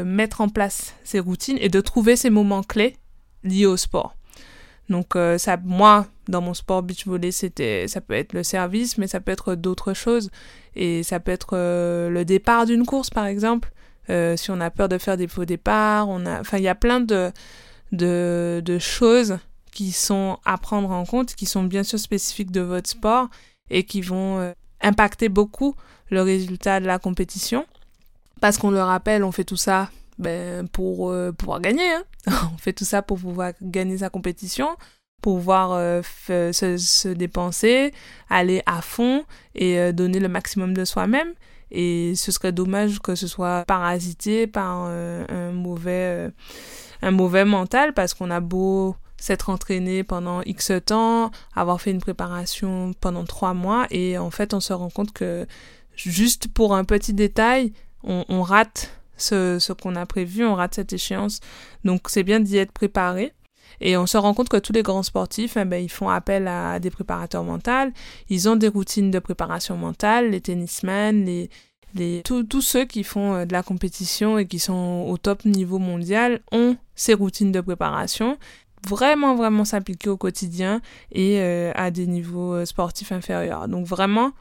mettre 0.04 0.42
en 0.42 0.50
place 0.50 0.96
ces 1.04 1.20
routines 1.20 1.58
et 1.62 1.70
de 1.70 1.80
trouver 1.80 2.16
ces 2.16 2.32
moments 2.32 2.64
clés 2.64 2.98
liés 3.44 3.68
au 3.68 3.78
sport. 3.78 4.16
Donc 4.90 5.16
euh, 5.16 5.38
ça, 5.38 5.58
moi, 5.64 6.08
dans 6.28 6.42
mon 6.42 6.54
sport 6.54 6.84
beach 6.84 7.06
volley, 7.06 7.32
c'était, 7.32 7.88
ça 7.88 8.02
peut 8.02 8.16
être 8.16 8.34
le 8.34 8.44
service, 8.44 8.98
mais 8.98 9.08
ça 9.08 9.20
peut 9.20 9.32
être 9.32 9.56
d'autres 9.56 9.94
choses. 9.94 10.30
Et 10.76 11.04
ça 11.04 11.20
peut 11.20 11.32
être 11.32 11.52
euh, 11.54 12.10
le 12.10 12.26
départ 12.26 12.66
d'une 12.66 12.86
course, 12.86 13.10
par 13.10 13.26
exemple. 13.26 13.72
Euh, 14.10 14.36
si 14.36 14.50
on 14.50 14.60
a 14.60 14.72
peur 14.72 14.90
de 14.90 14.98
faire 14.98 15.18
des 15.18 15.28
faux 15.28 15.46
départs, 15.46 16.10
on 16.10 16.26
a, 16.26 16.40
enfin, 16.40 16.58
il 16.58 16.64
y 16.64 16.68
a 16.68 16.76
plein 16.76 17.00
de, 17.00 17.32
de, 17.92 18.62
de 18.66 18.80
choses 18.80 19.38
qui 19.72 19.92
sont 19.92 20.40
à 20.46 20.58
prendre 20.58 20.90
en 20.90 21.06
compte, 21.06 21.36
qui 21.36 21.46
sont 21.46 21.64
bien 21.64 21.84
sûr 21.84 22.00
spécifiques 22.00 22.52
de 22.52 22.62
votre 22.62 22.90
sport 22.90 23.30
et 23.70 23.84
qui 23.84 24.02
vont 24.02 24.54
impacter 24.82 25.30
beaucoup 25.30 25.76
le 26.10 26.24
résultat 26.24 26.80
de 26.80 26.88
la 26.88 26.98
compétition. 26.98 27.68
Parce 28.42 28.58
qu'on 28.58 28.72
le 28.72 28.82
rappelle, 28.82 29.24
on 29.24 29.32
fait 29.32 29.44
tout 29.44 29.58
ça 29.58 29.92
ben, 30.20 30.68
pour 30.68 31.10
euh, 31.10 31.32
pouvoir 31.32 31.62
gagner. 31.62 31.90
Hein. 31.94 32.04
on 32.54 32.58
fait 32.58 32.74
tout 32.74 32.86
ça 32.86 33.02
pour 33.02 33.18
pouvoir 33.18 33.54
gagner 33.62 34.00
sa 34.00 34.10
compétition, 34.10 34.68
pouvoir 35.22 35.72
euh, 35.72 36.02
se, 36.22 36.78
se, 36.78 37.08
dépenser, 37.08 37.94
aller 38.30 38.62
à 38.66 38.82
fond 38.82 39.24
et 39.56 39.80
euh, 39.80 39.92
donner 39.94 40.20
le 40.20 40.28
maximum 40.28 40.74
de 40.74 40.84
soi-même. 40.86 41.34
Et 41.72 42.16
ce 42.16 42.32
serait 42.32 42.52
dommage 42.52 43.00
que 43.00 43.16
ce 43.16 43.28
soit 43.28 43.64
parasité 43.66 44.48
par 44.48 44.86
un 44.86 45.52
mauvais 45.52 46.32
un 47.04 47.12
mauvais 47.12 47.46
mental 47.46 47.94
parce 47.94 48.16
qu'on 48.16 48.32
a 48.32 48.40
beau 48.40 48.96
s'être 49.18 49.52
entraîné 49.52 50.04
pendant 50.04 50.42
X 50.42 50.72
temps, 50.84 51.30
avoir 51.56 51.80
fait 51.80 51.92
une 51.92 52.02
préparation 52.02 52.94
pendant 53.00 53.24
trois 53.24 53.54
mois 53.54 53.86
et 53.92 54.18
en 54.18 54.32
fait 54.32 54.56
on 54.56 54.60
se 54.60 54.74
rend 54.74 54.90
compte 54.90 55.14
que 55.14 55.46
juste 55.96 56.48
pour 56.48 56.74
un 56.74 56.86
petit 56.86 57.14
détail, 57.14 57.72
on 58.04 58.42
rate 58.42 58.99
ce, 59.22 59.72
qu'on 59.74 59.96
a 59.96 60.06
prévu, 60.06 60.46
on 60.46 60.56
rate 60.56 60.76
cette 60.76 60.94
échéance. 60.94 61.40
Donc 61.84 62.10
c'est 62.10 62.24
bien 62.24 62.40
d'y 62.40 62.58
être 62.58 62.72
préparé. 62.72 63.34
Et 63.82 63.96
on 63.96 64.06
se 64.06 64.18
rend 64.18 64.34
compte 64.34 64.50
que 64.50 64.58
tous 64.58 64.74
les 64.74 64.84
grands 64.84 65.04
sportifs, 65.04 65.56
eh 65.56 65.64
ben, 65.64 65.82
ils 65.82 65.92
font 65.92 66.10
appel 66.10 66.48
à 66.48 66.80
des 66.80 66.90
préparateurs 66.90 67.44
mentaux. 67.44 67.92
Ils 68.30 68.50
ont 68.50 68.56
des 68.56 68.68
routines 68.68 69.12
de 69.12 69.20
préparation 69.20 69.78
mentale, 69.78 70.32
les 70.32 70.42
tennismen, 70.42 71.24
les, 71.26 71.50
les, 71.96 72.22
tous 72.24 72.62
ceux 72.62 72.86
qui 72.86 73.04
font 73.04 73.36
euh, 73.36 73.46
de 73.46 73.54
la 73.54 73.64
compétition 73.64 74.38
et 74.38 74.46
qui 74.46 74.60
sont 74.60 75.06
au 75.08 75.18
top 75.18 75.46
niveau 75.46 75.80
mondial 75.80 76.42
ont 76.52 76.76
ces 76.96 77.14
routines 77.14 77.52
de 77.52 77.62
préparation. 77.62 78.38
Vraiment, 78.88 79.36
vraiment 79.36 79.66
s'appliquer 79.66 80.10
au 80.10 80.18
quotidien 80.18 80.82
et 81.12 81.42
euh, 81.42 81.72
à 81.76 81.92
des 81.92 82.08
niveaux 82.08 82.54
euh, 82.54 82.66
sportifs 82.66 83.12
inférieurs. 83.12 83.68
Donc 83.68 83.86
vraiment, 83.86 84.32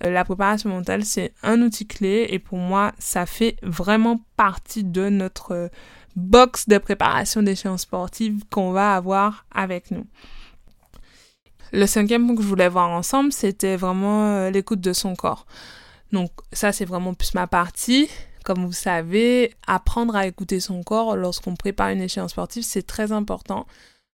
la 0.00 0.24
préparation 0.24 0.70
mentale, 0.70 1.04
c'est 1.04 1.32
un 1.42 1.60
outil 1.62 1.86
clé 1.86 2.26
et 2.30 2.38
pour 2.38 2.58
moi, 2.58 2.92
ça 2.98 3.26
fait 3.26 3.56
vraiment 3.62 4.20
partie 4.36 4.84
de 4.84 5.08
notre 5.08 5.52
euh, 5.52 5.68
box 6.16 6.68
de 6.68 6.78
préparation 6.78 7.42
d'échéances 7.42 7.82
sportives 7.82 8.42
qu'on 8.50 8.72
va 8.72 8.96
avoir 8.96 9.46
avec 9.52 9.90
nous. 9.90 10.06
Le 11.72 11.86
cinquième 11.86 12.26
point 12.26 12.36
que 12.36 12.42
je 12.42 12.48
voulais 12.48 12.68
voir 12.68 12.90
ensemble, 12.90 13.32
c'était 13.32 13.76
vraiment 13.76 14.26
euh, 14.28 14.50
l'écoute 14.50 14.80
de 14.80 14.92
son 14.92 15.14
corps. 15.14 15.46
Donc 16.12 16.30
ça, 16.52 16.72
c'est 16.72 16.84
vraiment 16.84 17.14
plus 17.14 17.34
ma 17.34 17.46
partie. 17.46 18.08
Comme 18.44 18.64
vous 18.64 18.72
savez, 18.72 19.54
apprendre 19.66 20.14
à 20.14 20.26
écouter 20.26 20.60
son 20.60 20.82
corps 20.82 21.16
lorsqu'on 21.16 21.56
prépare 21.56 21.88
une 21.88 22.02
échéance 22.02 22.32
sportive, 22.32 22.62
c'est 22.62 22.86
très 22.86 23.10
important 23.10 23.66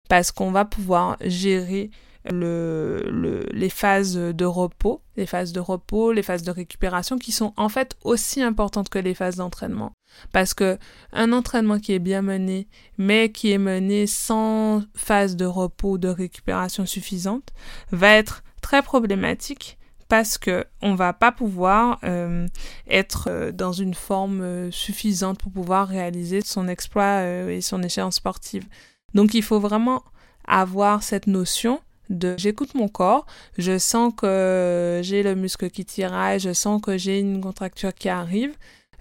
parce 0.08 0.32
qu'on 0.32 0.52
va 0.52 0.64
pouvoir 0.64 1.16
gérer 1.20 1.90
le, 2.28 3.46
les 3.52 3.70
phases 3.70 4.14
de 4.14 4.44
repos, 4.44 5.02
les 5.16 5.26
phases 5.26 5.52
de 5.52 5.60
repos, 5.60 6.12
les 6.12 6.22
phases 6.22 6.42
de 6.42 6.50
récupération 6.50 7.16
qui 7.18 7.32
sont 7.32 7.52
en 7.56 7.68
fait 7.68 7.96
aussi 8.04 8.42
importantes 8.42 8.88
que 8.88 8.98
les 8.98 9.14
phases 9.14 9.36
d'entraînement. 9.36 9.92
Parce 10.32 10.54
que 10.54 10.78
un 11.12 11.32
entraînement 11.32 11.78
qui 11.78 11.92
est 11.92 11.98
bien 12.00 12.22
mené, 12.22 12.68
mais 12.98 13.30
qui 13.30 13.52
est 13.52 13.58
mené 13.58 14.06
sans 14.06 14.82
phase 14.94 15.36
de 15.36 15.46
repos, 15.46 15.98
de 15.98 16.08
récupération 16.08 16.84
suffisante, 16.84 17.50
va 17.90 18.14
être 18.14 18.42
très 18.60 18.82
problématique 18.82 19.78
parce 20.10 20.38
que 20.38 20.66
on 20.82 20.96
va 20.96 21.12
pas 21.12 21.30
pouvoir 21.32 22.00
euh, 22.02 22.46
être 22.88 23.28
euh, 23.30 23.52
dans 23.52 23.72
une 23.72 23.94
forme 23.94 24.40
euh, 24.42 24.70
suffisante 24.72 25.38
pour 25.38 25.52
pouvoir 25.52 25.86
réaliser 25.86 26.40
son 26.42 26.66
exploit 26.66 27.22
et 27.22 27.60
son 27.60 27.82
échéance 27.82 28.16
sportive. 28.16 28.66
Donc 29.14 29.34
il 29.34 29.42
faut 29.42 29.60
vraiment 29.60 30.02
avoir 30.46 31.04
cette 31.04 31.28
notion 31.28 31.80
de 32.10 32.34
j'écoute 32.36 32.74
mon 32.74 32.88
corps, 32.88 33.24
je 33.56 33.78
sens 33.78 34.12
que 34.14 35.00
j'ai 35.02 35.22
le 35.22 35.34
muscle 35.34 35.70
qui 35.70 35.84
tiraille, 35.84 36.40
je 36.40 36.52
sens 36.52 36.82
que 36.82 36.98
j'ai 36.98 37.20
une 37.20 37.40
contracture 37.40 37.94
qui 37.94 38.08
arrive, 38.08 38.52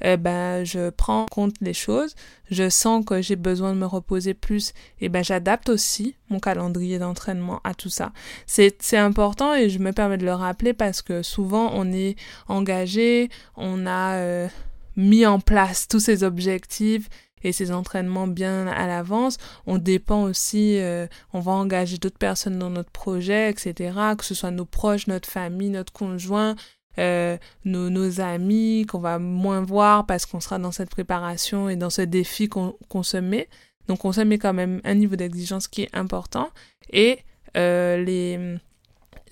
eh 0.01 0.15
ben 0.15 0.63
je 0.63 0.89
prends 0.89 1.23
en 1.23 1.25
compte 1.25 1.55
les 1.59 1.73
choses, 1.73 2.15
je 2.49 2.69
sens 2.69 3.03
que 3.05 3.21
j'ai 3.21 3.35
besoin 3.35 3.73
de 3.73 3.79
me 3.79 3.85
reposer 3.85 4.33
plus, 4.33 4.69
et 5.01 5.05
eh 5.05 5.09
ben 5.09 5.23
j'adapte 5.23 5.69
aussi 5.69 6.15
mon 6.29 6.39
calendrier 6.39 6.99
d'entraînement 6.99 7.59
à 7.63 7.73
tout 7.73 7.89
ça. 7.89 8.13
C'est 8.45 8.97
important 8.97 9.55
et 9.55 9.69
je 9.69 9.79
me 9.79 9.91
permets 9.91 10.17
de 10.17 10.25
le 10.25 10.33
rappeler 10.33 10.73
parce 10.73 11.01
que 11.01 11.21
souvent 11.23 11.71
on 11.73 11.91
est 11.91 12.15
engagé, 12.47 13.29
on 13.57 13.85
a 13.85 14.15
euh, 14.15 14.47
mis 14.95 15.25
en 15.25 15.39
place 15.39 15.87
tous 15.87 15.99
ces 15.99 16.23
objectifs 16.23 17.09
et 17.43 17.51
ses 17.51 17.72
entraînements 17.72 18.27
bien 18.27 18.67
à 18.67 18.88
l'avance. 18.88 19.38
On 19.65 19.77
dépend 19.77 20.24
aussi, 20.24 20.79
euh, 20.79 21.08
on 21.34 21.39
va 21.39 21.51
engager 21.51 21.98
d'autres 21.98 22.17
personnes 22.17 22.60
dans 22.60 22.69
notre 22.69 22.91
projet, 22.91 23.50
etc. 23.50 23.93
Que 24.17 24.25
ce 24.25 24.36
soit 24.36 24.51
nos 24.51 24.65
proches, 24.65 25.08
notre 25.08 25.29
famille, 25.29 25.69
notre 25.69 25.93
conjoint, 25.93 26.55
euh, 26.98 27.38
nos, 27.65 27.89
nos, 27.89 28.19
amis 28.19 28.86
qu'on 28.88 29.00
va 29.00 29.19
moins 29.19 29.62
voir 29.62 30.05
parce 30.05 30.25
qu'on 30.25 30.39
sera 30.39 30.60
dans 30.60 30.72
cette 30.72 30.89
préparation 30.89 31.69
et 31.69 31.75
dans 31.75 31.89
ce 31.89 32.01
défi 32.01 32.50
qu'on 32.50 33.03
se 33.03 33.17
met. 33.17 33.48
Donc 33.88 34.05
on 34.05 34.12
se 34.12 34.22
met 34.22 34.38
quand 34.38 34.53
même 34.53 34.81
un 34.84 34.96
niveau 34.96 35.15
d'exigence 35.15 35.67
qui 35.67 35.84
est 35.84 35.96
important. 35.96 36.50
Et 36.91 37.19
euh, 37.58 38.03
les, 38.03 38.58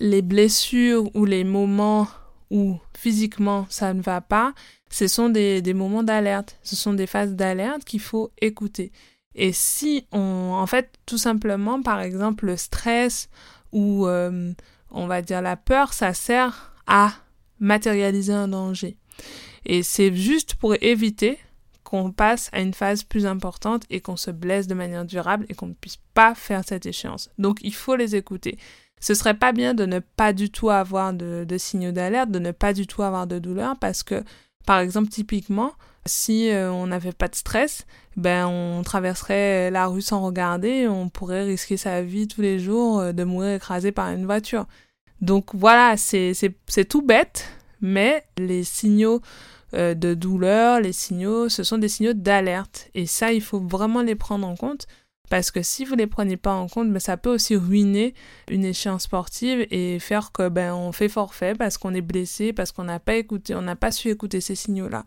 les 0.00 0.22
blessures 0.22 1.14
ou 1.14 1.24
les 1.24 1.44
moments 1.44 2.08
où 2.50 2.78
physiquement 2.96 3.66
ça 3.68 3.94
ne 3.94 4.02
va 4.02 4.20
pas, 4.20 4.54
ce 4.90 5.06
sont 5.06 5.28
des, 5.28 5.62
moments 5.74 6.02
d'alerte, 6.02 6.58
ce 6.62 6.76
sont 6.76 6.94
des 6.94 7.06
phases 7.06 7.34
d'alerte 7.34 7.84
qu'il 7.84 8.00
faut 8.00 8.30
écouter. 8.40 8.92
Et 9.34 9.52
si 9.52 10.06
on, 10.12 10.52
en 10.54 10.66
fait, 10.66 10.90
tout 11.06 11.18
simplement, 11.18 11.82
par 11.82 12.00
exemple, 12.00 12.46
le 12.46 12.56
stress 12.56 13.28
ou 13.72 14.06
euh, 14.06 14.52
on 14.90 15.06
va 15.06 15.22
dire 15.22 15.42
la 15.42 15.56
peur, 15.56 15.92
ça 15.92 16.14
sert 16.14 16.72
à 16.86 17.12
matérialiser 17.60 18.32
un 18.32 18.48
danger. 18.48 18.96
Et 19.64 19.82
c'est 19.82 20.14
juste 20.14 20.54
pour 20.54 20.74
éviter 20.80 21.38
qu'on 21.84 22.12
passe 22.12 22.50
à 22.52 22.60
une 22.60 22.74
phase 22.74 23.02
plus 23.02 23.26
importante 23.26 23.84
et 23.88 24.00
qu'on 24.00 24.16
se 24.16 24.30
blesse 24.30 24.66
de 24.66 24.74
manière 24.74 25.04
durable 25.04 25.46
et 25.48 25.54
qu'on 25.54 25.68
ne 25.68 25.74
puisse 25.74 25.98
pas 26.14 26.34
faire 26.34 26.62
cette 26.66 26.86
échéance. 26.86 27.30
Donc 27.38 27.58
il 27.62 27.74
faut 27.74 27.96
les 27.96 28.14
écouter. 28.14 28.58
Ce 29.00 29.14
serait 29.14 29.38
pas 29.38 29.52
bien 29.52 29.74
de 29.74 29.86
ne 29.86 29.98
pas 29.98 30.32
du 30.32 30.50
tout 30.50 30.70
avoir 30.70 31.12
de, 31.12 31.46
signaux 31.58 31.92
d'alerte, 31.92 32.30
de 32.30 32.38
ne 32.38 32.50
pas 32.50 32.72
du 32.72 32.86
tout 32.86 33.02
avoir 33.02 33.26
de 33.26 33.38
douleur 33.38 33.76
parce 33.78 34.02
que 34.02 34.22
par 34.66 34.80
exemple, 34.80 35.08
typiquement, 35.08 35.72
si 36.04 36.50
euh, 36.50 36.70
on 36.70 36.88
n'avait 36.88 37.12
pas 37.12 37.28
de 37.28 37.34
stress, 37.34 37.86
ben 38.16 38.46
on 38.46 38.82
traverserait 38.82 39.70
la 39.70 39.86
rue 39.86 40.02
sans 40.02 40.20
regarder, 40.20 40.86
on 40.86 41.08
pourrait 41.08 41.44
risquer 41.44 41.78
sa 41.78 42.02
vie 42.02 42.28
tous 42.28 42.42
les 42.42 42.58
jours 42.58 43.00
euh, 43.00 43.12
de 43.12 43.24
mourir 43.24 43.54
écrasé 43.54 43.92
par 43.92 44.10
une 44.10 44.26
voiture. 44.26 44.66
Donc 45.22 45.54
voilà, 45.54 45.96
c'est 45.96 46.34
tout 46.88 47.02
bête, 47.02 47.48
mais 47.80 48.24
les 48.36 48.62
signaux 48.62 49.22
euh, 49.74 49.94
de 49.94 50.14
douleur, 50.14 50.80
les 50.80 50.92
signaux, 50.92 51.48
ce 51.48 51.62
sont 51.62 51.78
des 51.78 51.88
signaux 51.88 52.14
d'alerte. 52.14 52.88
Et 52.94 53.06
ça, 53.06 53.32
il 53.32 53.42
faut 53.42 53.60
vraiment 53.60 54.02
les 54.02 54.14
prendre 54.14 54.46
en 54.46 54.56
compte. 54.56 54.86
Parce 55.30 55.50
que 55.50 55.62
si 55.62 55.84
vous 55.84 55.94
les 55.94 56.06
prenez 56.06 56.36
pas 56.36 56.54
en 56.54 56.68
compte, 56.68 56.92
ben, 56.92 56.98
ça 56.98 57.16
peut 57.16 57.32
aussi 57.32 57.56
ruiner 57.56 58.14
une 58.50 58.64
échéance 58.64 59.04
sportive 59.04 59.66
et 59.70 59.98
faire 59.98 60.32
que 60.32 60.48
ben 60.48 60.74
on 60.74 60.92
fait 60.92 61.08
forfait 61.08 61.54
parce 61.54 61.78
qu'on 61.78 61.94
est 61.94 62.00
blessé, 62.00 62.52
parce 62.52 62.72
qu'on 62.72 62.84
n'a 62.84 62.98
pas 62.98 63.16
écouté, 63.16 63.54
on 63.54 63.62
n'a 63.62 63.76
pas 63.76 63.90
su 63.90 64.08
écouter 64.08 64.40
ces 64.40 64.54
signaux-là. 64.54 65.04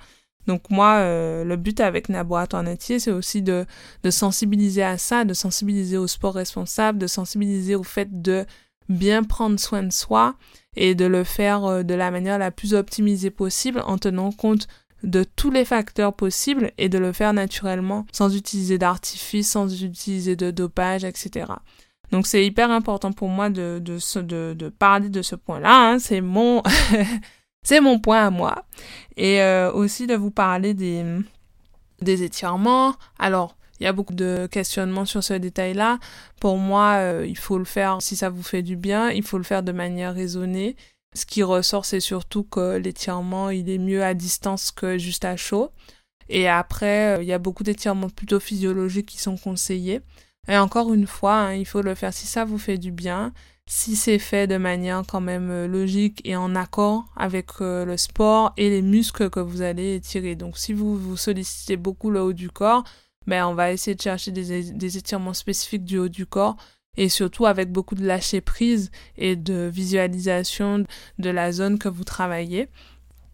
Donc 0.48 0.70
moi, 0.70 0.96
euh, 0.98 1.44
le 1.44 1.56
but 1.56 1.80
avec 1.80 2.08
Laboratoire 2.08 2.64
Natier, 2.64 3.00
c'est 3.00 3.12
aussi 3.12 3.42
de, 3.42 3.66
de 4.04 4.10
sensibiliser 4.10 4.84
à 4.84 4.98
ça, 4.98 5.24
de 5.24 5.34
sensibiliser 5.34 5.98
au 5.98 6.08
sport 6.08 6.34
responsable, 6.34 6.98
de 6.98 7.08
sensibiliser 7.08 7.76
au 7.76 7.84
fait 7.84 8.22
de 8.22 8.46
bien 8.90 9.24
prendre 9.24 9.60
soin 9.60 9.84
de 9.84 9.92
soi 9.92 10.36
et 10.76 10.96
de 10.96 11.06
le 11.06 11.24
faire 11.24 11.66
euh, 11.66 11.84
de 11.84 11.94
la 11.94 12.12
manière 12.12 12.38
la 12.38 12.52
plus 12.52 12.74
optimisée 12.74 13.30
possible 13.30 13.82
en 13.86 13.98
tenant 13.98 14.32
compte 14.32 14.68
de 15.04 15.24
tous 15.24 15.52
les 15.52 15.66
facteurs 15.66 16.14
possibles 16.14 16.72
et 16.78 16.90
de 16.90 16.98
le 16.98 17.12
faire 17.12 17.34
naturellement 17.34 18.06
sans 18.12 18.36
utiliser 18.36 18.78
d'artifice, 18.78 19.52
sans 19.52 19.84
utiliser 19.84 20.36
de 20.36 20.52
dopage, 20.52 21.04
etc. 21.04 21.46
Donc 22.12 22.28
c'est 22.28 22.46
hyper 22.46 22.72
important 22.72 23.12
pour 23.12 23.30
moi 23.30 23.50
de, 23.50 23.80
de, 23.80 24.54
de, 24.54 24.70
parler 24.70 25.10
de 25.10 25.22
ce 25.22 25.36
point-là. 25.36 25.94
Hein. 25.94 26.00
C'est 26.00 26.22
mon 26.22 26.62
c'est 27.64 27.80
mon 27.80 28.00
point 28.00 28.26
à 28.26 28.30
moi. 28.30 28.66
Et 29.18 29.42
euh, 29.42 29.72
aussi 29.72 30.08
de 30.08 30.16
vous 30.16 30.32
parler 30.32 30.74
des, 30.74 31.04
des 32.02 32.24
étirements. 32.24 32.96
Alors, 33.18 33.56
il 33.80 33.86
y 33.86 33.88
a 33.88 33.94
beaucoup 33.94 34.14
de 34.14 34.48
questionnements 34.52 35.06
sur 35.06 35.24
ce 35.24 35.34
détail-là. 35.34 36.00
Pour 36.40 36.58
moi, 36.58 36.98
euh, 36.98 37.26
il 37.28 37.38
faut 37.38 37.58
le 37.58 37.66
faire 37.66 38.02
si 38.02 38.16
ça 38.16 38.30
vous 38.30 38.44
fait 38.44 38.62
du 38.62 38.76
bien, 38.76 39.10
il 39.10 39.24
faut 39.24 39.38
le 39.38 39.44
faire 39.44 39.64
de 39.64 39.72
manière 39.72 40.14
raisonnée. 40.14 40.76
Ce 41.14 41.26
qui 41.26 41.44
ressort, 41.44 41.86
c'est 41.86 42.00
surtout 42.00 42.44
que 42.44 42.78
l'étirement, 42.78 43.50
il 43.50 43.70
est 43.70 43.78
mieux 43.78 44.04
à 44.04 44.14
distance 44.14 44.72
que 44.72 44.98
juste 44.98 45.26
à 45.26 45.36
chaud. 45.36 45.72
Et 46.30 46.48
après, 46.48 47.18
euh, 47.18 47.22
il 47.22 47.28
y 47.28 47.34
a 47.34 47.40
beaucoup 47.40 47.64
d'étirements 47.64 48.10
plutôt 48.10 48.40
physiologiques 48.40 49.08
qui 49.08 49.18
sont 49.20 49.38
conseillés. 49.38 50.00
Et 50.48 50.58
encore 50.58 50.94
une 50.94 51.08
fois, 51.08 51.36
hein, 51.36 51.54
il 51.54 51.66
faut 51.66 51.82
le 51.82 51.96
faire 51.96 52.14
si 52.14 52.28
ça 52.28 52.46
vous 52.46 52.58
fait 52.58 52.78
du 52.78 52.92
bien, 52.92 53.34
si 53.68 53.98
c'est 53.98 54.20
fait 54.20 54.48
de 54.48 54.56
manière 54.56 55.04
quand 55.06 55.20
même 55.20 55.50
euh, 55.52 55.68
logique 55.68 56.22
et 56.24 56.38
en 56.38 56.56
accord 56.56 57.06
avec 57.18 57.60
le 57.60 57.98
sport 57.98 58.54
et 58.56 58.70
les 58.70 58.82
muscles 58.82 59.30
que 59.30 59.42
vous 59.42 59.62
allez 59.62 59.96
étirer. 59.96 60.36
Donc 60.36 60.58
si 60.58 60.72
vous 60.72 60.98
vous 60.98 61.18
sollicitez 61.18 61.76
beaucoup 61.76 62.10
le 62.10 62.22
haut 62.22 62.34
du 62.34 62.50
corps, 62.50 62.86
ben, 63.28 63.46
on 63.46 63.54
va 63.54 63.72
essayer 63.74 63.96
de 63.96 64.02
chercher 64.02 64.32
des 64.32 64.98
étirements 64.98 65.34
spécifiques 65.34 65.84
du 65.84 65.98
haut 66.00 66.10
du 66.10 66.26
corps 66.26 66.56
et 66.98 67.10
surtout 67.10 67.46
avec 67.46 67.72
beaucoup 67.72 67.96
de 67.96 68.06
lâcher 68.06 68.42
prise 68.42 68.92
et 69.18 69.36
de 69.36 69.70
visualisation 69.72 70.86
de 71.20 71.30
la 71.30 71.52
zone 71.52 71.80
que 71.80 71.90
vous 71.90 72.04
travaillez. 72.04 72.68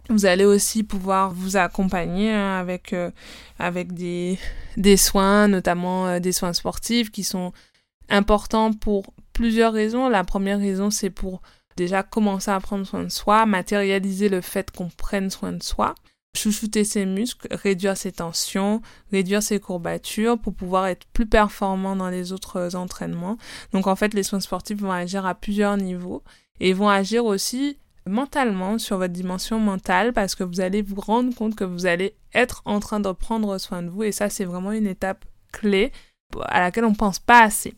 Vous 0.10 0.26
allez 0.26 0.46
aussi 0.46 0.84
pouvoir 0.84 1.34
vous 1.34 1.58
accompagner 1.58 2.32
hein, 2.32 2.58
avec 2.58 2.94
euh, 2.94 3.12
avec 3.60 3.94
des 3.94 4.40
des 4.78 4.96
soins, 4.96 5.48
notamment 5.48 6.08
euh, 6.08 6.20
des 6.20 6.32
soins 6.32 6.54
sportifs 6.54 7.12
qui 7.12 7.24
sont 7.24 7.52
importants 8.10 8.72
pour 8.72 9.14
plusieurs 9.34 9.74
raisons. 9.74 10.08
La 10.08 10.24
première 10.24 10.60
raison, 10.60 10.92
c'est 10.92 11.10
pour 11.10 11.42
déjà 11.76 12.04
commencer 12.04 12.52
à 12.52 12.60
prendre 12.60 12.86
soin 12.88 13.04
de 13.04 13.10
soi, 13.10 13.46
matérialiser 13.46 14.30
le 14.30 14.40
fait 14.40 14.72
qu'on 14.72 14.90
prenne 14.90 15.30
soin 15.30 15.52
de 15.52 15.62
soi 15.62 15.94
chouchouter 16.38 16.84
ses 16.84 17.06
muscles, 17.06 17.48
réduire 17.52 17.98
ses 17.98 18.12
tensions, 18.12 18.82
réduire 19.12 19.44
ses 19.44 19.60
courbatures 19.60 20.38
pour 20.38 20.54
pouvoir 20.54 20.88
être 20.88 21.06
plus 21.14 21.26
performant 21.26 21.96
dans 21.96 22.10
les 22.10 22.32
autres 22.32 22.76
entraînements. 22.76 23.38
Donc 23.74 23.88
en 23.88 23.96
fait, 23.96 24.14
les 24.14 24.24
soins 24.24 24.40
sportifs 24.40 24.80
vont 24.80 24.92
agir 24.92 25.26
à 25.26 25.36
plusieurs 25.36 25.78
niveaux 25.78 26.24
et 26.60 26.74
vont 26.74 26.90
agir 26.90 27.26
aussi 27.26 27.78
mentalement 28.08 28.78
sur 28.78 28.98
votre 28.98 29.14
dimension 29.14 29.60
mentale 29.60 30.14
parce 30.14 30.36
que 30.36 30.44
vous 30.44 30.62
allez 30.62 30.82
vous 30.82 31.00
rendre 31.00 31.34
compte 31.36 31.56
que 31.56 31.64
vous 31.64 31.86
allez 31.86 32.16
être 32.34 32.62
en 32.66 32.80
train 32.80 33.00
de 33.00 33.12
prendre 33.12 33.58
soin 33.58 33.84
de 33.84 33.90
vous 33.90 34.04
et 34.04 34.12
ça 34.12 34.30
c'est 34.30 34.46
vraiment 34.46 34.72
une 34.72 34.88
étape 34.88 35.26
clé 35.52 35.92
à 36.44 36.62
laquelle 36.62 36.86
on 36.86 36.94
pense 36.94 37.20
pas 37.20 37.42
assez. 37.42 37.74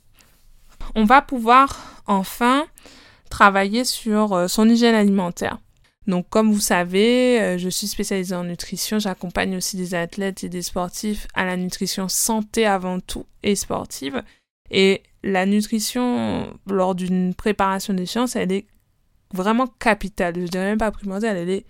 On 0.95 1.05
va 1.05 1.21
pouvoir 1.21 2.01
enfin 2.07 2.65
travailler 3.29 3.83
sur 3.85 4.33
euh, 4.33 4.47
son 4.47 4.67
hygiène 4.67 4.95
alimentaire. 4.95 5.59
Donc, 6.09 6.27
comme 6.29 6.51
vous 6.51 6.59
savez, 6.59 7.39
euh, 7.39 7.57
je 7.59 7.69
suis 7.69 7.85
spécialisée 7.85 8.33
en 8.33 8.43
nutrition. 8.43 8.97
J'accompagne 8.97 9.55
aussi 9.55 9.77
des 9.77 9.93
athlètes 9.93 10.43
et 10.43 10.49
des 10.49 10.63
sportifs 10.63 11.27
à 11.35 11.45
la 11.45 11.55
nutrition 11.55 12.09
santé 12.09 12.65
avant 12.65 12.99
tout 12.99 13.27
et 13.43 13.55
sportive. 13.55 14.23
Et 14.71 15.03
la 15.21 15.45
nutrition 15.45 16.51
lors 16.65 16.95
d'une 16.95 17.35
préparation 17.35 17.93
d'échéance, 17.93 18.35
elle 18.35 18.51
est 18.51 18.65
vraiment 19.35 19.67
capitale. 19.67 20.33
Je 20.35 20.47
dirais 20.47 20.65
même 20.65 20.79
pas 20.79 20.89
primordiale, 20.89 21.37
elle 21.37 21.49
est 21.51 21.65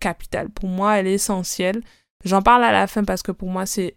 capitale. 0.00 0.48
Pour 0.48 0.70
moi, 0.70 0.98
elle 0.98 1.06
est 1.06 1.14
essentielle. 1.14 1.82
J'en 2.24 2.40
parle 2.40 2.64
à 2.64 2.72
la 2.72 2.86
fin 2.86 3.04
parce 3.04 3.22
que 3.22 3.32
pour 3.32 3.50
moi, 3.50 3.66
c'est 3.66 3.96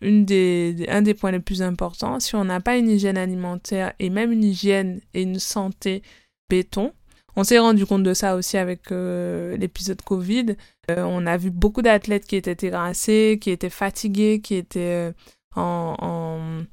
une 0.00 0.24
des, 0.24 0.86
un 0.88 1.02
des 1.02 1.14
points 1.14 1.30
les 1.30 1.38
plus 1.38 1.62
importants. 1.62 2.18
Si 2.18 2.34
on 2.34 2.44
n'a 2.44 2.60
pas 2.60 2.76
une 2.76 2.88
hygiène 2.88 3.16
alimentaire 3.16 3.92
et 4.00 4.10
même 4.10 4.32
une 4.32 4.42
hygiène 4.42 5.00
et 5.14 5.22
une 5.22 5.38
santé 5.38 6.02
béton, 6.50 6.92
on 7.36 7.44
s'est 7.44 7.58
rendu 7.58 7.84
compte 7.84 8.02
de 8.02 8.14
ça 8.14 8.34
aussi 8.34 8.56
avec 8.56 8.90
euh, 8.90 9.56
l'épisode 9.58 10.00
Covid. 10.02 10.56
Euh, 10.90 11.02
on 11.02 11.26
a 11.26 11.36
vu 11.36 11.50
beaucoup 11.50 11.82
d'athlètes 11.82 12.26
qui 12.26 12.36
étaient 12.36 12.54
terrassés, 12.54 13.38
qui 13.40 13.50
étaient 13.50 13.70
fatigués, 13.70 14.40
qui 14.40 14.54
étaient 14.54 15.12
euh, 15.56 15.56
en, 15.56 16.64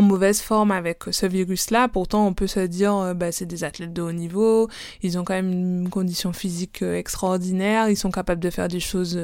mauvaise 0.00 0.40
forme 0.40 0.70
avec 0.70 1.04
ce 1.10 1.26
virus-là. 1.26 1.88
Pourtant, 1.88 2.26
on 2.26 2.32
peut 2.32 2.46
se 2.46 2.60
dire, 2.60 3.14
bah, 3.14 3.30
c'est 3.32 3.44
des 3.44 3.64
athlètes 3.64 3.92
de 3.92 4.00
haut 4.00 4.12
niveau, 4.12 4.68
ils 5.02 5.18
ont 5.18 5.24
quand 5.24 5.34
même 5.34 5.52
une 5.52 5.90
condition 5.90 6.32
physique 6.32 6.80
extraordinaire, 6.80 7.90
ils 7.90 7.96
sont 7.96 8.10
capables 8.10 8.40
de 8.40 8.48
faire 8.48 8.68
des 8.68 8.80
choses, 8.80 9.20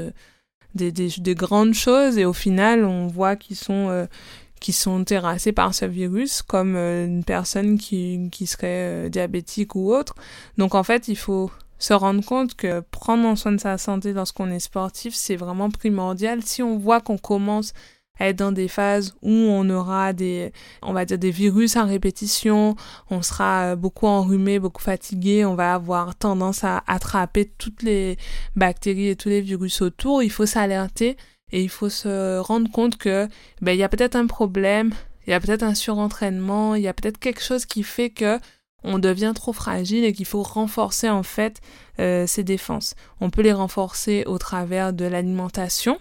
des, 0.75 0.93
des 0.93 1.35
grandes 1.35 1.73
choses, 1.73 2.19
et 2.19 2.27
au 2.27 2.35
final, 2.35 2.85
on 2.85 3.07
voit 3.07 3.35
qu'ils 3.37 3.57
sont 3.57 4.07
qui 4.59 4.73
sont 4.73 5.05
terrassés 5.05 5.53
par 5.53 5.75
ce 5.75 5.85
virus, 5.85 6.43
comme 6.43 6.77
euh, 6.77 7.07
une 7.07 7.25
personne 7.25 7.79
qui, 7.79 8.29
qui 8.31 8.47
serait 8.47 9.07
euh, 9.07 9.09
diabétique 9.09 9.75
ou 9.75 9.93
autre. 9.93 10.15
Donc 10.57 10.75
en 10.75 10.83
fait, 10.83 11.09
il 11.09 11.17
faut 11.17 11.51
se 11.79 11.95
rendre 11.95 12.25
compte 12.25 12.55
que 12.55 12.81
prendre 12.81 13.37
soin 13.37 13.53
de 13.53 13.61
sa 13.61 13.79
santé 13.79 14.13
lorsqu'on 14.13 14.51
est 14.51 14.59
sportif, 14.59 15.15
c'est 15.15 15.37
vraiment 15.37 15.71
primordial. 15.71 16.43
Si 16.43 16.63
on 16.63 16.77
voit 16.77 17.01
qu'on 17.01 17.19
commence 17.19 17.73
à 18.19 18.29
être 18.29 18.37
dans 18.37 18.53
des 18.53 18.69
phases 18.69 19.15
où 19.23 19.31
on 19.31 19.69
aura 19.71 20.13
des, 20.13 20.53
on 20.83 20.93
va 20.93 21.05
dire 21.05 21.19
des 21.19 21.31
virus 21.31 21.77
en 21.77 21.87
répétition, 21.87 22.75
on 23.11 23.23
sera 23.23 23.73
euh, 23.73 23.77
beaucoup 23.77 24.07
enrhumé, 24.07 24.59
beaucoup 24.59 24.83
fatigué, 24.83 25.45
on 25.45 25.55
va 25.55 25.75
avoir 25.75 26.17
tendance 26.17 26.65
à 26.65 26.83
attraper 26.87 27.51
toutes 27.59 27.83
les 27.83 28.17
bactéries 28.57 29.09
et 29.09 29.17
tous 29.17 29.29
les 29.29 29.41
virus 29.41 29.83
autour, 29.83 30.23
il 30.23 30.31
faut 30.31 30.47
s'alerter 30.47 31.17
et 31.53 31.63
il 31.63 31.69
faut 31.69 31.89
se 31.89 32.39
rendre 32.39 32.71
compte 32.71 32.97
que 32.97 33.29
ben 33.61 33.73
il 33.73 33.79
y 33.79 33.83
a 33.83 33.89
peut-être 33.89 34.17
un 34.17 34.27
problème, 34.27 34.93
il 35.27 35.31
y 35.31 35.35
a 35.35 35.41
peut-être 35.41 35.63
un 35.63 35.75
surentraînement, 35.75 36.75
il 36.75 36.83
y 36.83 36.89
a 36.89 36.95
peut-être 36.95 37.19
quelque 37.19 37.43
chose 37.43 37.67
qui 37.67 37.83
fait 37.83 38.11
que 38.11 38.39
on 38.85 38.99
devient 38.99 39.33
trop 39.35 39.53
fragile 39.53 40.05
et 40.05 40.13
qu'il 40.13 40.27
faut 40.27 40.43
renforcer 40.43 41.11
en 41.11 41.23
fait 41.23 41.61
euh, 41.99 42.27
ses 42.27 42.45
défenses. 42.45 42.95
On 43.21 43.31
peut 43.31 43.43
les 43.43 43.53
renforcer 43.53 44.25
au 44.27 44.39
travers 44.39 44.93
de 44.93 45.05
l'alimentation. 45.05 45.99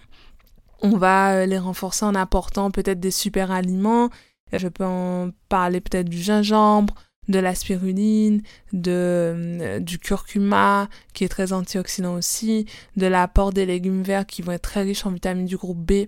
On 0.80 0.96
va 0.96 1.32
euh, 1.32 1.46
les 1.46 1.58
renforcer 1.58 2.04
en 2.04 2.14
apportant 2.14 2.70
peut-être 2.70 3.00
des 3.00 3.10
super 3.10 3.50
aliments. 3.50 4.10
Je 4.52 4.68
peux 4.68 4.84
en 4.84 5.30
parler 5.48 5.80
peut-être 5.80 6.08
du 6.08 6.18
gingembre, 6.18 6.94
de 7.28 7.38
la 7.38 7.54
spiruline, 7.54 8.42
de, 8.72 8.90
euh, 8.90 9.78
du 9.80 9.98
curcuma, 9.98 10.88
qui 11.12 11.24
est 11.24 11.28
très 11.28 11.52
antioxydant 11.52 12.14
aussi, 12.14 12.66
de 12.96 13.06
l'apport 13.06 13.52
des 13.52 13.66
légumes 13.66 14.02
verts 14.02 14.26
qui 14.26 14.42
vont 14.42 14.52
être 14.52 14.62
très 14.62 14.82
riches 14.82 15.06
en 15.06 15.10
vitamines 15.10 15.46
du 15.46 15.56
groupe 15.56 15.78
B, 15.78 16.06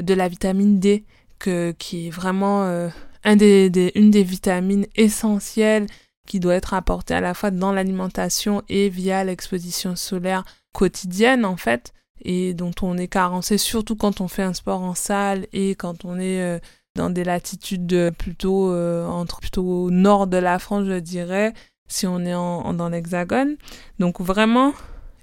de 0.00 0.14
la 0.14 0.28
vitamine 0.28 0.78
D, 0.78 1.04
que, 1.38 1.72
qui 1.78 2.08
est 2.08 2.10
vraiment 2.10 2.64
euh, 2.64 2.88
un 3.24 3.36
des, 3.36 3.70
des, 3.70 3.92
une 3.94 4.10
des 4.10 4.22
vitamines 4.22 4.86
essentielles 4.96 5.86
qui 6.26 6.40
doit 6.40 6.54
être 6.54 6.74
apportée 6.74 7.14
à 7.14 7.20
la 7.20 7.34
fois 7.34 7.50
dans 7.50 7.72
l'alimentation 7.72 8.62
et 8.68 8.88
via 8.88 9.24
l'exposition 9.24 9.96
solaire 9.96 10.44
quotidienne 10.72 11.44
en 11.44 11.56
fait 11.56 11.92
et 12.22 12.54
dont 12.54 12.72
on 12.82 12.98
est 12.98 13.08
carencé 13.08 13.58
surtout 13.58 13.96
quand 13.96 14.20
on 14.20 14.28
fait 14.28 14.42
un 14.42 14.54
sport 14.54 14.82
en 14.82 14.94
salle 14.94 15.46
et 15.52 15.74
quand 15.74 16.04
on 16.04 16.18
est 16.18 16.40
euh, 16.42 16.58
dans 16.96 17.10
des 17.10 17.24
latitudes 17.24 18.10
plutôt 18.18 18.72
euh, 18.72 19.06
entre 19.06 19.40
plutôt 19.40 19.84
au 19.84 19.90
nord 19.90 20.26
de 20.26 20.36
la 20.38 20.58
France, 20.58 20.86
je 20.86 20.98
dirais, 20.98 21.54
si 21.86 22.06
on 22.06 22.20
est 22.20 22.34
en, 22.34 22.74
dans 22.74 22.88
l'Hexagone. 22.88 23.56
Donc 23.98 24.20
vraiment, 24.20 24.72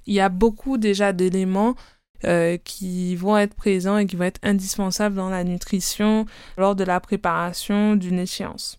il 0.06 0.14
y 0.14 0.20
a 0.20 0.28
beaucoup 0.28 0.78
déjà 0.78 1.12
d'éléments 1.12 1.74
euh, 2.24 2.56
qui 2.64 3.16
vont 3.16 3.36
être 3.36 3.54
présents 3.54 3.98
et 3.98 4.06
qui 4.06 4.16
vont 4.16 4.24
être 4.24 4.40
indispensables 4.42 5.16
dans 5.16 5.28
la 5.28 5.44
nutrition 5.44 6.24
lors 6.56 6.74
de 6.74 6.84
la 6.84 6.98
préparation 7.00 7.96
d'une 7.96 8.18
échéance. 8.18 8.78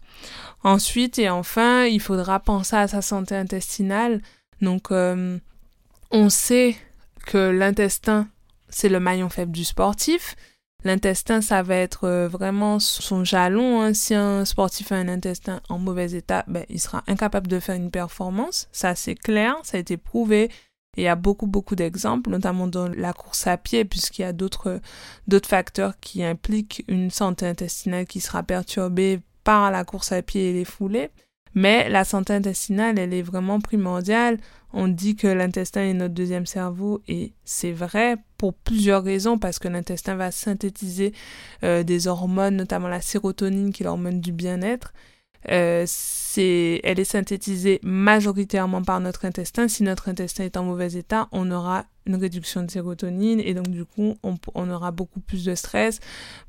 Ensuite 0.63 1.19
et 1.19 1.29
enfin, 1.29 1.85
il 1.85 1.99
faudra 1.99 2.39
penser 2.39 2.75
à 2.75 2.87
sa 2.87 3.03
santé 3.03 3.35
intestinale. 3.35 4.21
Donc, 4.61 4.89
euh, 4.91 5.37
on 6.09 6.29
sait 6.29 6.75
que 7.27 7.49
l'intestin, 7.49 8.27
c'est 8.69 8.89
le 8.89 8.99
maillon 8.99 9.29
faible 9.29 9.51
du 9.51 9.65
sportif. 9.65 10.35
L'intestin, 10.85 11.41
ça 11.41 11.63
va 11.63 11.77
être 11.77 12.03
euh, 12.03 12.27
vraiment 12.27 12.79
son 12.79 13.23
jalon. 13.23 13.81
Hein. 13.81 13.95
Si 13.95 14.13
un 14.13 14.45
sportif 14.45 14.91
a 14.91 14.95
un 14.95 15.07
intestin 15.07 15.59
en 15.67 15.79
mauvais 15.79 16.11
état, 16.11 16.45
ben, 16.47 16.63
il 16.69 16.79
sera 16.79 17.03
incapable 17.07 17.47
de 17.47 17.59
faire 17.59 17.75
une 17.75 17.89
performance. 17.89 18.69
Ça, 18.71 18.93
c'est 18.93 19.15
clair, 19.15 19.55
ça 19.63 19.77
a 19.77 19.79
été 19.79 19.97
prouvé. 19.97 20.51
Il 20.95 21.03
y 21.03 21.07
a 21.07 21.15
beaucoup, 21.15 21.47
beaucoup 21.47 21.75
d'exemples, 21.75 22.29
notamment 22.29 22.67
dans 22.67 22.87
la 22.87 23.13
course 23.13 23.47
à 23.47 23.57
pied, 23.57 23.83
puisqu'il 23.83 24.21
y 24.21 24.25
a 24.25 24.31
d'autres, 24.31 24.79
d'autres 25.27 25.49
facteurs 25.49 25.99
qui 25.99 26.23
impliquent 26.23 26.85
une 26.87 27.09
santé 27.09 27.47
intestinale 27.47 28.05
qui 28.05 28.21
sera 28.21 28.43
perturbée 28.43 29.21
par 29.43 29.71
la 29.71 29.85
course 29.85 30.11
à 30.11 30.21
pied 30.21 30.51
et 30.51 30.53
les 30.53 30.65
foulées. 30.65 31.09
Mais 31.55 31.89
la 31.89 32.03
santé 32.03 32.33
intestinale, 32.33 32.99
elle 32.99 33.13
est 33.13 33.21
vraiment 33.21 33.61
primordiale. 33.61 34.37
On 34.73 34.89
dit 34.89 35.15
que 35.15 35.27
l'intestin 35.27 35.83
est 35.83 35.93
notre 35.93 36.13
deuxième 36.13 36.45
cerveau 36.45 37.01
et 37.07 37.31
c'est 37.45 37.71
vrai 37.71 38.17
pour 38.37 38.53
plusieurs 38.53 39.03
raisons 39.03 39.39
parce 39.39 39.57
que 39.57 39.69
l'intestin 39.69 40.15
va 40.15 40.31
synthétiser 40.31 41.13
euh, 41.63 41.83
des 41.83 42.07
hormones, 42.07 42.57
notamment 42.57 42.89
la 42.89 42.99
sérotonine 42.99 43.71
qui 43.71 43.83
est 43.83 43.85
l'hormone 43.85 44.19
du 44.19 44.33
bien-être. 44.33 44.93
Euh, 45.51 45.83
c'est, 45.87 46.81
elle 46.83 46.99
est 46.99 47.05
synthétisée 47.05 47.79
majoritairement 47.83 48.81
par 48.81 48.99
notre 48.99 49.25
intestin. 49.25 49.67
Si 49.67 49.83
notre 49.83 50.09
intestin 50.09 50.43
est 50.43 50.57
en 50.57 50.63
mauvais 50.63 50.93
état, 50.93 51.27
on 51.31 51.51
aura 51.51 51.85
une 52.05 52.15
réduction 52.15 52.63
de 52.63 52.69
sérotonine 52.69 53.39
et 53.39 53.53
donc 53.53 53.69
du 53.69 53.85
coup, 53.85 54.15
on, 54.23 54.69
aura 54.69 54.91
beaucoup 54.91 55.19
plus 55.19 55.45
de 55.45 55.55
stress, 55.55 55.99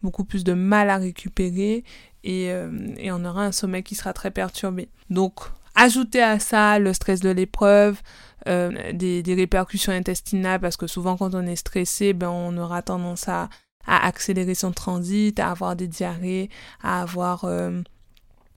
beaucoup 0.03 0.25
plus 0.25 0.45
de 0.45 0.53
mal 0.53 0.91
à 0.91 0.97
récupérer 0.97 1.85
et, 2.25 2.51
euh, 2.51 2.71
et 2.99 3.13
on 3.13 3.25
aura 3.25 3.45
un 3.45 3.53
sommeil 3.53 3.83
qui 3.83 3.95
sera 3.95 4.13
très 4.13 4.31
perturbé. 4.31 4.89
Donc, 5.09 5.41
Ajouter 5.79 6.23
à 6.23 6.39
ça 6.39 6.79
le 6.79 6.95
stress 6.95 7.21
de 7.21 7.29
l'épreuve, 7.29 8.01
euh, 8.49 8.93
des, 8.95 9.23
des, 9.23 9.35
répercussions 9.35 9.93
intestinales, 9.93 10.59
parce 10.59 10.79
que 10.79 10.87
souvent 10.87 11.19
quand 11.19 11.35
on 11.35 11.47
est 11.47 11.57
stressé, 11.57 12.15
ben, 12.15 12.31
on 12.31 12.57
aura 12.57 12.81
tendance 12.81 13.29
à, 13.29 13.51
à 13.87 14.07
accélérer 14.07 14.55
son 14.55 14.73
transit, 14.73 15.39
à 15.39 15.51
avoir 15.51 15.77
des 15.77 15.87
diarrhées, 15.87 16.49
à 16.83 17.03
avoir 17.03 17.45
euh, 17.45 17.83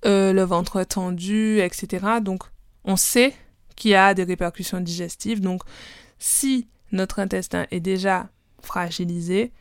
euh, 0.06 0.34
le 0.34 0.44
ventre 0.44 0.84
tendu, 0.84 1.60
etc. 1.60 2.06
Donc 2.22 2.44
on 2.84 2.96
sait 2.96 3.36
qu'il 3.76 3.92
y 3.92 3.96
a 3.96 4.14
des 4.14 4.24
répercussions 4.24 4.82
digestives. 4.82 5.42
Donc 5.42 5.62
si 6.18 6.68
notre 6.92 7.20
intestin 7.20 7.66
est 7.72 7.80
déjà 7.80 8.30
fragilisé, 8.62 9.52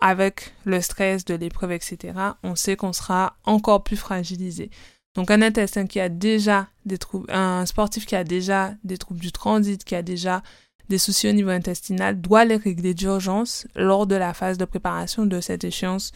avec 0.00 0.52
le 0.64 0.80
stress 0.80 1.24
de 1.24 1.34
l'épreuve, 1.34 1.72
etc., 1.72 2.12
on 2.42 2.56
sait 2.56 2.76
qu'on 2.76 2.92
sera 2.92 3.36
encore 3.44 3.84
plus 3.84 3.96
fragilisé. 3.96 4.70
Donc 5.14 5.30
un 5.30 5.42
intestin 5.42 5.86
qui 5.86 6.00
a 6.00 6.08
déjà 6.08 6.68
des 6.84 6.98
troubles, 6.98 7.30
un 7.30 7.64
sportif 7.66 8.04
qui 8.04 8.16
a 8.16 8.24
déjà 8.24 8.74
des 8.82 8.98
troubles 8.98 9.20
du 9.20 9.32
transit, 9.32 9.82
qui 9.84 9.94
a 9.94 10.02
déjà 10.02 10.42
des 10.88 10.98
soucis 10.98 11.28
au 11.28 11.32
niveau 11.32 11.50
intestinal, 11.50 12.20
doit 12.20 12.44
les 12.44 12.56
régler 12.56 12.92
d'urgence 12.92 13.66
lors 13.74 14.06
de 14.06 14.16
la 14.16 14.34
phase 14.34 14.58
de 14.58 14.64
préparation 14.64 15.24
de 15.24 15.40
cette 15.40 15.64
échéance 15.64 16.12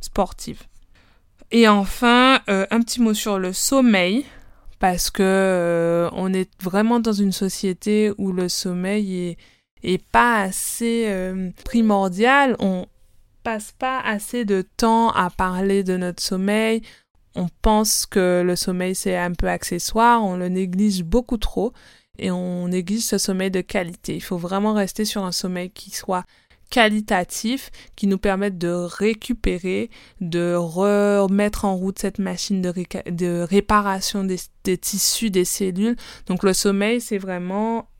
sportive. 0.00 0.62
Et 1.52 1.68
enfin, 1.68 2.40
euh, 2.50 2.66
un 2.70 2.80
petit 2.80 3.00
mot 3.00 3.14
sur 3.14 3.38
le 3.38 3.52
sommeil, 3.52 4.24
parce 4.80 5.10
que 5.10 5.22
euh, 5.22 6.10
on 6.12 6.32
est 6.32 6.50
vraiment 6.60 6.98
dans 6.98 7.12
une 7.12 7.32
société 7.32 8.12
où 8.18 8.32
le 8.32 8.48
sommeil 8.48 9.36
est, 9.84 10.04
pas 10.10 10.40
assez 10.40 11.04
euh, 11.06 11.50
primordial. 11.64 12.56
On 12.58 12.86
passe 13.44 13.72
pas 13.78 14.00
assez 14.00 14.44
de 14.44 14.62
temps 14.76 15.10
à 15.10 15.30
parler 15.30 15.84
de 15.84 15.96
notre 15.96 16.22
sommeil 16.22 16.82
on 17.34 17.48
pense 17.62 18.06
que 18.06 18.42
le 18.44 18.56
sommeil 18.56 18.94
c'est 18.94 19.16
un 19.16 19.32
peu 19.32 19.48
accessoire, 19.48 20.24
on 20.24 20.36
le 20.36 20.48
néglige 20.48 21.02
beaucoup 21.02 21.38
trop 21.38 21.72
et 22.18 22.30
on 22.30 22.68
néglige 22.68 23.02
ce 23.02 23.18
sommeil 23.18 23.50
de 23.50 23.60
qualité. 23.60 24.14
Il 24.14 24.22
faut 24.22 24.36
vraiment 24.36 24.74
rester 24.74 25.04
sur 25.04 25.24
un 25.24 25.32
sommeil 25.32 25.70
qui 25.70 25.90
soit 25.90 26.24
qualitatif, 26.72 27.70
qui 27.96 28.06
nous 28.06 28.16
permette 28.16 28.56
de 28.56 28.70
récupérer, 28.70 29.90
de 30.22 30.54
remettre 30.54 31.66
en 31.66 31.76
route 31.76 31.98
cette 31.98 32.18
machine 32.18 32.62
de, 32.62 33.42
réparation 33.42 34.24
des 34.24 34.78
tissus, 34.78 35.30
des 35.30 35.44
cellules. 35.44 35.96
Donc 36.26 36.42
le 36.42 36.54
sommeil 36.54 37.00
c'est 37.02 37.18
vraiment 37.18 37.90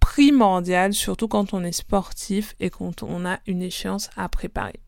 primordial, 0.00 0.92
surtout 0.92 1.28
quand 1.28 1.54
on 1.54 1.62
est 1.62 1.72
sportif 1.72 2.56
et 2.58 2.70
quand 2.70 3.04
on 3.04 3.24
a 3.24 3.38
une 3.46 3.62
échéance 3.62 4.10
à 4.16 4.28
préparer. 4.28 4.80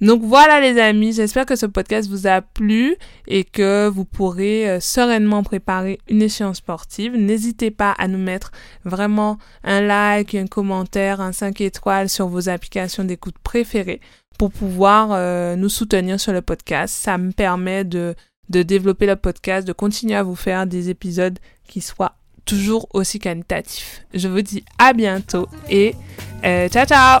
Donc 0.00 0.22
voilà 0.22 0.60
les 0.60 0.80
amis, 0.80 1.12
j'espère 1.12 1.44
que 1.44 1.56
ce 1.56 1.66
podcast 1.66 2.08
vous 2.08 2.26
a 2.26 2.40
plu 2.40 2.96
et 3.26 3.44
que 3.44 3.88
vous 3.88 4.06
pourrez 4.06 4.68
euh, 4.68 4.80
sereinement 4.80 5.42
préparer 5.42 5.98
une 6.08 6.22
échéance 6.22 6.58
sportive. 6.58 7.14
N'hésitez 7.16 7.70
pas 7.70 7.92
à 7.92 8.08
nous 8.08 8.18
mettre 8.18 8.50
vraiment 8.84 9.36
un 9.62 9.82
like, 9.82 10.34
un 10.34 10.46
commentaire, 10.46 11.20
un 11.20 11.32
5 11.32 11.60
étoiles 11.60 12.08
sur 12.08 12.28
vos 12.28 12.48
applications 12.48 13.04
d'écoute 13.04 13.36
préférées 13.42 14.00
pour 14.38 14.50
pouvoir 14.50 15.10
euh, 15.12 15.54
nous 15.54 15.68
soutenir 15.68 16.18
sur 16.18 16.32
le 16.32 16.40
podcast. 16.40 16.94
Ça 16.94 17.18
me 17.18 17.30
permet 17.30 17.84
de, 17.84 18.14
développer 18.48 19.04
le 19.04 19.16
podcast, 19.16 19.66
de 19.68 19.74
continuer 19.74 20.16
à 20.16 20.22
vous 20.22 20.34
faire 20.34 20.66
des 20.66 20.88
épisodes 20.88 21.38
qui 21.68 21.82
soient 21.82 22.14
toujours 22.46 22.88
aussi 22.94 23.18
qualitatifs. 23.18 24.06
Je 24.14 24.28
vous 24.28 24.40
dis 24.40 24.64
à 24.78 24.94
bientôt 24.94 25.46
et 25.68 25.94
euh, 26.42 26.70
ciao 26.70 26.86
ciao 26.86 27.20